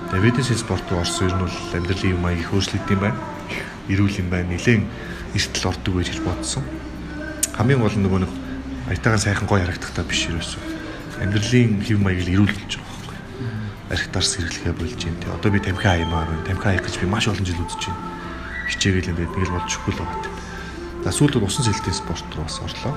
[0.09, 3.21] Тэгээ фитнесийн спорт руу орсон ер нь бол амьдралын маяг их өөрчлөгдөв юм байна.
[3.85, 4.49] Ирүүл юм байна.
[4.49, 4.81] Нилээн
[5.37, 6.65] эртэл ордог гэж бодсон.
[7.53, 8.33] Хамгийн гол нь нөгөө нэг
[8.89, 10.63] аятайгаа сайхан гоё харагдахтаа биш ерөөсөө.
[11.21, 12.81] Амьдралын хэв маягийг ирүүлж
[13.89, 15.27] Архитарс хэрэглэхээ болж юм те.
[15.33, 16.47] Одоо би тамхи аймаар байна.
[16.47, 18.03] Тамхи аях гэж би маш олон жил үзэж байна.
[18.69, 20.31] Хичээгээл байд нэг л өгөх л байгаа.
[21.03, 22.95] За сүүлд усан сэлтийн спорт руу бас орлоо.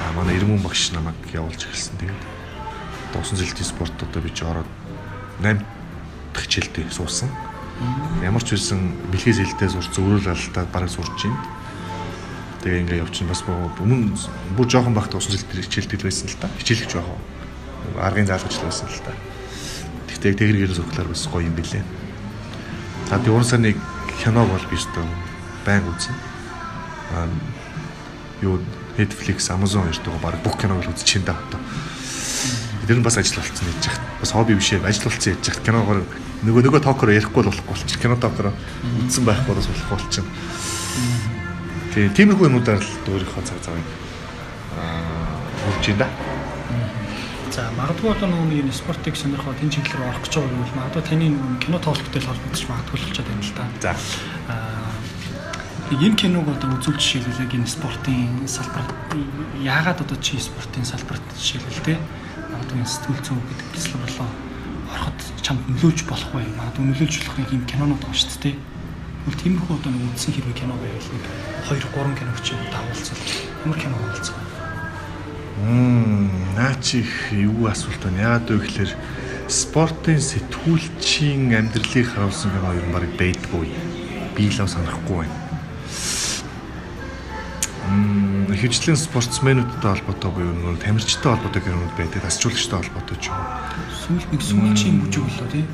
[0.00, 2.00] Аа манай Ирмэн багш намайг явуулж эхэлсэн.
[2.00, 2.20] Тэгээд
[3.12, 4.68] одоо усан сэлтийн спорт одоо би ч ороод
[5.44, 5.60] 8
[6.32, 7.28] дахь хичээлдээ суусан.
[8.24, 11.60] Ямар ч үсэн бэлхээс хэлтэй сурч зөвөрөл алдаад бараг сурч байна
[12.60, 14.12] Тэгээ ингээ явчихсан бас өмнө
[14.52, 16.52] бүр жоохон багт усан зэлтэр хичээлдэг байсан л та.
[16.60, 17.16] Хичээлэх жоохон.
[17.96, 19.16] Аргын заалгаж байсан л та.
[20.20, 21.80] Гэхдээ тэгэргээр зөвхлөөр бас гоё юм билээ.
[23.08, 23.72] За би уран сарны
[24.20, 25.04] киног бол би өстөө
[25.64, 26.16] байн үзэн.
[27.16, 27.24] Аа
[28.44, 28.60] юу
[29.00, 31.60] Netflix, Amazon хоёртойгоо баг бүх киног л үзчихээн да одоо.
[32.84, 34.04] Тэр нь бас ажил болцсон гэж яхад.
[34.20, 36.04] Бас хобби биш ээ, ажил болцсон яаж яхад киногоор
[36.44, 37.96] нөгөө нөгөө токоор ярихгүй болохгүй болчих.
[37.96, 38.52] Кино токоор
[39.00, 40.24] үзсэн байхгүй бас болохгүй болчих.
[41.96, 43.88] Тийм тиймэрхүү юмудаар л өөрийнхөө цаг цагийг
[44.76, 45.32] аа
[45.64, 46.39] хурж байна да.
[47.60, 50.76] За магадгүй одоо нөгөө нэг спортыг сонирхоод энэ чиглэл рүү орох гэж байгаа юм бол
[50.80, 53.64] магадгүй таны нөгөө кино тоглолттой холбогдож магадгүй л болчиход байна л да.
[53.84, 53.92] За.
[54.48, 54.80] Аа
[56.00, 58.86] энэ киног одоо үзүүл жишээлбэл энэ спортын салбар
[59.60, 61.94] яагаад одоо чи спортын салбарт жишээлбэл те
[62.48, 64.28] магадгүй сэтгүүл зүйн гэдэг бяцлал болоо
[64.96, 66.46] ороход чамд нөлөөлж болох бай.
[66.56, 68.56] Магадгүй нөлөөлж болох юм кинонууд байгаа шүү дээ.
[68.56, 71.24] Тэгвэл тиймэрхүү одоо нэг үдсэн хэрэг кино байвал нэг
[71.68, 73.20] 2 3 киног ч юм дагуулцал
[73.68, 74.49] ямар кино болцсон.
[75.60, 77.04] Мм наа чи
[77.36, 78.40] юу асуулт байна.
[78.40, 78.92] Яагаад вэ гэхээр
[79.48, 83.68] спортын сэтгүүлчийн амьдралыг харуулсан кино ер нь баг байдгүй.
[84.32, 85.36] Би л санахгүй байна.
[87.92, 92.24] Мм хөвчлэн спортсменуудтай холбоотой буюу нэг тамирчтай холбоотой кинонууд байдаг.
[92.24, 93.36] Асчуулагчтай холбоотой ч юм.
[94.00, 95.64] Сүүл нэг сүүлчийн бүжиг болоо тий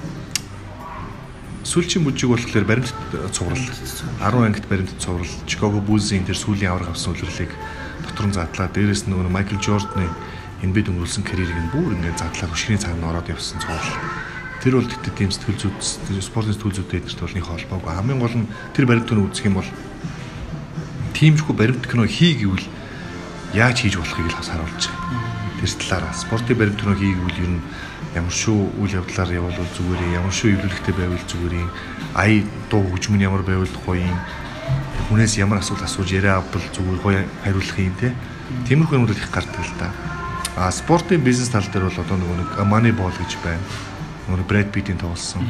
[1.67, 2.95] сүүлчийн бүжиг болохоор баримт
[3.35, 7.51] цуврал 10 ангит баримт цуврал Chicago Bulls-ийн тэр сүүлийн авраг авсан үлрэлийг
[8.17, 8.73] дотор нь задлаа.
[8.73, 10.09] Дээрээс нь нөгөө Майкл Жордны
[10.65, 13.93] NBA дөнгөрүүлсэн карьерийг нь бүр ингээд задлаа хөшгний цаана ороод явсан цуврал.
[14.65, 17.93] Тэр бол тэгтээ тийм сэтгэл зүйд спортын сэтгэл зүйтэй эдгэрт бол нэг холбоогүй.
[17.93, 19.69] Хамгийн гол нь тэр баримтыг үзэх юм бол
[21.13, 22.65] тиймэрхүү баримт кино хий гэвэл
[23.53, 25.61] яаж хийж болохыг л харуулж байгаа.
[25.61, 27.61] Тэр талаараа спортын баримт кино хий гэвэл ер нь
[28.17, 31.71] ямар шүү үйл явдлаар явбал зүгээр юм ямар шүү эвлүүлэгтэй байвал зүгээр юм
[32.17, 32.41] ая
[32.73, 34.17] дуу хөгжмөн ямар байвал гоё юм
[35.09, 38.15] хүнээс ямар асуулт асууж яриа авбал зүгээр гоё хариулах юм те.
[38.67, 39.91] Тиймэрхүү юмуд их гардаг л да
[40.57, 43.61] а спортын бизнес тал дээр бол одоо нөгөө нэг Moneyball гэж байна.
[44.27, 45.45] Нөгөө Брэд Питтийн тоглосон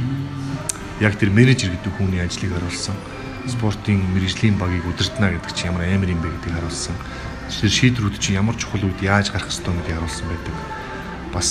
[1.00, 2.98] яг тэр менежер гэдэг хүний ажлыг харуулсан.
[3.46, 6.96] Спортын мэрэгжлийн багийг удирдна гэдэг чинь ямар амар юм бэ гэдгийг харуулсан.
[7.46, 10.54] Тэр шийдвэрүүд чинь ямар чухал үед яаж гарах ёстой гэдгийг харуулсан байдаг.
[11.30, 11.50] Бас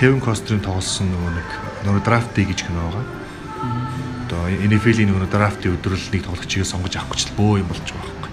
[0.00, 1.48] Кевин Кострын тоглосон нөгөө нэг
[1.84, 3.04] нөгөө драфт гэж кино байгаа.
[4.28, 8.32] Одоо NFL-ийн нөгөө драфтын өдрөл нэг тоглогчийг сонгож авах гэж бөө юм болж байгаа байхгүй.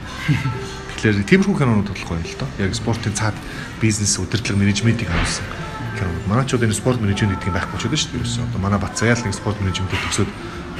[0.99, 2.51] Тэгэхээр тиймэрхүү кинонууд тоглох юм л доо.
[2.59, 3.37] Яг спортын цаад
[3.79, 5.47] бизнес удирдлага менежментийг харуулсан
[5.95, 6.27] кинонууд.
[6.27, 8.43] Манай ч одоо энэ спорт менежмент гэдэг юм байхгүй ч удаа шүү дээ.
[8.43, 10.31] Одоо манай Батцаяал нэг спорт менежментэд төгсөөд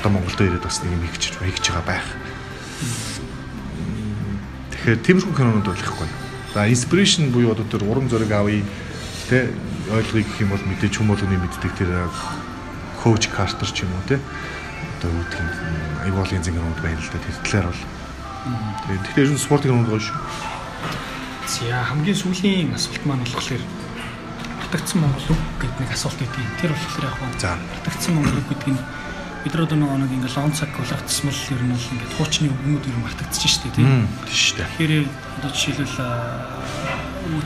[0.03, 2.07] одоо Монголд ирээд бас нэг юм хийж хийж байгаа байх.
[4.76, 6.07] Тэгэхээр тиймэрхүү кинонууд байхгүй.
[6.51, 8.68] За inspiration буюу одоо тэр урам зориг авъя
[9.32, 9.55] тэ
[9.95, 12.11] ойлгоё гэх юм бол мэдээж хүм болгоны мэддэг тэр
[12.99, 14.20] коуч картер ч юм уу тэ
[15.06, 15.49] одоо юу гэх юм
[16.01, 20.18] аюул гол зингэрүүд байна л да тэр талаар бол тэгэхээр энэ спортын кинонд гоё шүү.
[21.45, 23.64] За хамгийн сүүлийн асуулт маань болохоор
[24.66, 26.51] батгцсан Монгол үг гэдэг нэг асуулт өгдгийг.
[26.62, 27.53] Тэр болохоор яг За
[27.86, 28.82] батгцсан Монгол үг гэдэг нь
[29.45, 32.97] бид нар одоо нэг ингээл лон цаг болгоцсмал ер нь бол ингээд хуучны үгнүүд ер
[32.97, 34.10] нь мартагдчих шүү дээ тийм.
[34.26, 34.70] тийм шүү дээ.
[34.74, 35.06] Тэгэхээр
[35.38, 35.97] одоо жишээлбэл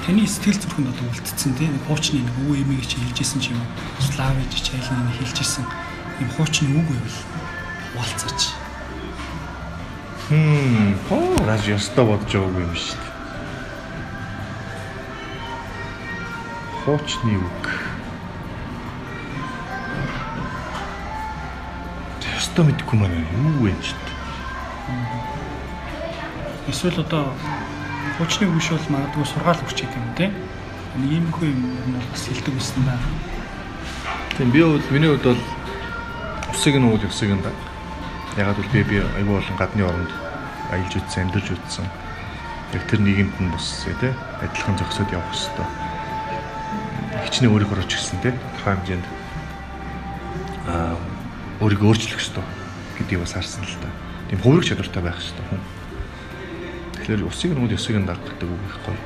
[0.04, 3.68] таны сэтгэл зүрхэнд одоо үлдсэн тийм хуучны нэг үг эмийг чи хэлжсэн ч юм уу
[4.04, 5.64] славич ч айлын хэлжсэн
[6.24, 7.20] юм хуучны үг байвал
[8.00, 8.42] уалцаач.
[10.30, 10.96] Хм.
[11.12, 13.14] Оо, раж яста бодож байгаагүй юм шүү дээ.
[16.86, 17.66] Хуучны үг.
[22.30, 24.16] Яста мэдгүй маань юу вэ ч дээ.
[26.72, 27.34] Эсвэл одоо
[28.18, 30.32] хуучны үгш бол магадгүй сургаал өгч гэдэг юм тийм.
[30.94, 32.96] Нэг юм хөө юм ер нь бас хэлдэг байсан да.
[34.38, 35.42] Тийм би бол миний хувьд бол
[36.54, 37.69] усыг нь уул усыг нь
[38.38, 40.12] ягаад бол би би айгүй болон гадны оронд
[40.70, 41.86] аялж үтсэн амьдарч үтсэн.
[42.74, 45.68] Яг тэр нийгэмд нь бус тий адилхан зохисод явах хэрэгтэй.
[47.26, 49.06] Хичнээн өөрийнхөө ч гэсэн тий тухайн хэмжээнд
[50.70, 50.94] аа
[51.60, 52.46] өөрийгөө өөрчлөх хэрэгтэй
[53.02, 53.90] гэдгийг бас харсан л та.
[54.30, 55.62] Тийм хувирах чадвартай байх хэрэгтэй хүн.
[57.02, 59.02] Тэгэхээр усыг уул усыг нь даг гэдэг үг гоё.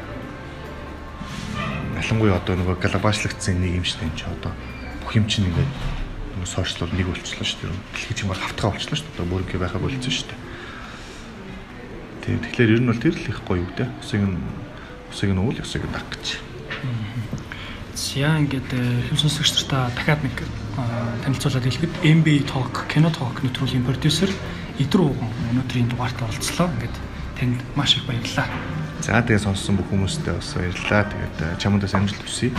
[1.95, 4.51] Ялангуяа одоо нөгөө глобалчлагдсан нийгэм шүү дээ энэ ч одоо
[4.99, 6.02] бүх юм чинь ингээд
[6.43, 7.71] нөгөө сошиал нэг болчихлоо шүү дээ.
[7.95, 9.15] Дэлхий баг хавтгаа болчихлоо шүү дээ.
[9.15, 10.39] Одоо бүр ингэ байхаа болчихсон шүү дээ.
[12.23, 13.89] Тийм тэгэхээр ер нь бол тэр л их гоё үг дээ.
[14.03, 14.35] Усыг нь
[15.07, 16.25] усыг нь уул усыг нь даг гэж.
[17.95, 18.69] За ингээд
[19.07, 20.35] хэм сонсогч нартаа дахиад нэг
[21.23, 24.31] танилцуулаад хэлэхэд MB Talk кино talk нэвтрүүлгийн продюсер
[24.81, 26.67] Идрүү өнөөдрийн дугаарт оролцлоо.
[26.67, 26.95] Ингээд
[27.39, 28.49] танд маш их баярлалаа.
[28.99, 31.07] За тэгээ сонссон бүх хүмүүстээ бас баярлалаа.
[31.07, 32.51] Тэгээд чамдаас амжилт хүсье.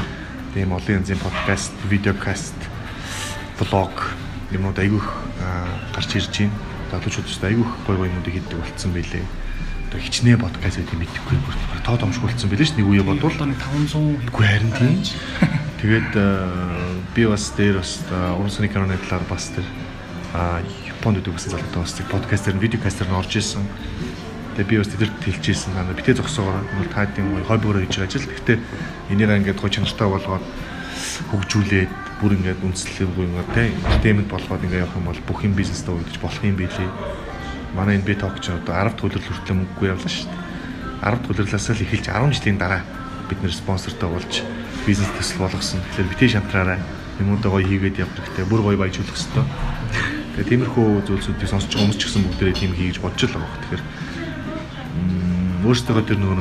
[0.55, 2.55] Тийм олон янзын подкаст, видеокаст,
[3.59, 4.15] влог
[4.51, 5.07] юмнууд айгүйх
[5.95, 6.53] гарч ирж байна.
[6.91, 9.25] Залуучуудад айгүйх гой гой юмнуудыг хийдэг болцсон байлээ.
[9.89, 14.31] Одоо хичнээн подкаст гэдэг мэдхгүй бүр тоо томшгуулсан байлээ ш нэг үе бодвол нэг 500
[14.31, 14.99] Үгүй харин тийм.
[15.85, 16.11] Тэгээд
[17.15, 19.67] би бас дээр бас уран саны киноны талаар бас тэр
[20.35, 23.63] Японд үдэг гэсэн залуутай бас подкастер, видеокастер нь орж исэн.
[24.59, 25.79] Тэгээ би бас тэдэрт хэлчихсэн.
[25.95, 28.31] Битээ зогсоогоор бол таадын хоббигоор хийж байгаа ажил.
[28.35, 28.59] Гэхдээ
[29.15, 30.43] энийг ингээд гоо чанартай болгоод
[31.31, 35.95] хөгжүүлээд бүр ингээд үндэслэлгүй ингээд тийм системд болгоод ингээд явах юм бол бүх юм бизнестэй
[35.95, 36.91] уйдаж болох юм билий.
[37.75, 40.43] Манай энэ би ток ч одоо 10 дахь үйлрэл хүртэл мөнгөгүй явлаа шүү дээ.
[41.03, 42.83] 10 дахь үйлрэлээс л эхэлж 10 жилийн дараа
[43.29, 44.33] бид нэр спонсортой болж
[44.87, 45.83] бизнес төсөл болгосон.
[45.83, 46.79] Тэгэхээр битээ шантраараа
[47.19, 48.45] юмудаа гоё хийгээд явах хэрэгтэй.
[48.47, 49.45] Бүр гоё баяжуулах хэрэгтэй.
[50.35, 53.61] Тэгээ тиймэрхүү зүйлсүүдийг сонсож байгаа хүмүүс ч гэсэн бүгдээрээ тийм хийж бодож л байгаа.
[53.65, 53.83] Тэгэхээр
[55.65, 56.37] өөрсдөө тэр нөгөө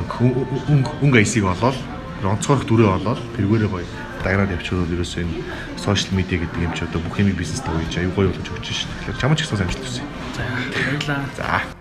[0.68, 1.78] өнгө өнгө айсыг олоод
[2.24, 5.36] онцгойрох дүрээ олоод тэргээрээ гоё дагнаад явчихвал ерөөсөө энэ
[5.76, 8.88] сошиал медиа гэдэг юм чи одоо бүх юм бизнестэй үеж аюу гоё болж өгч шээ.
[9.04, 10.04] Тэгэхээр чамд ч гэсэн амжилт хүсье.
[10.34, 11.28] За баярлалаа.
[11.36, 11.73] За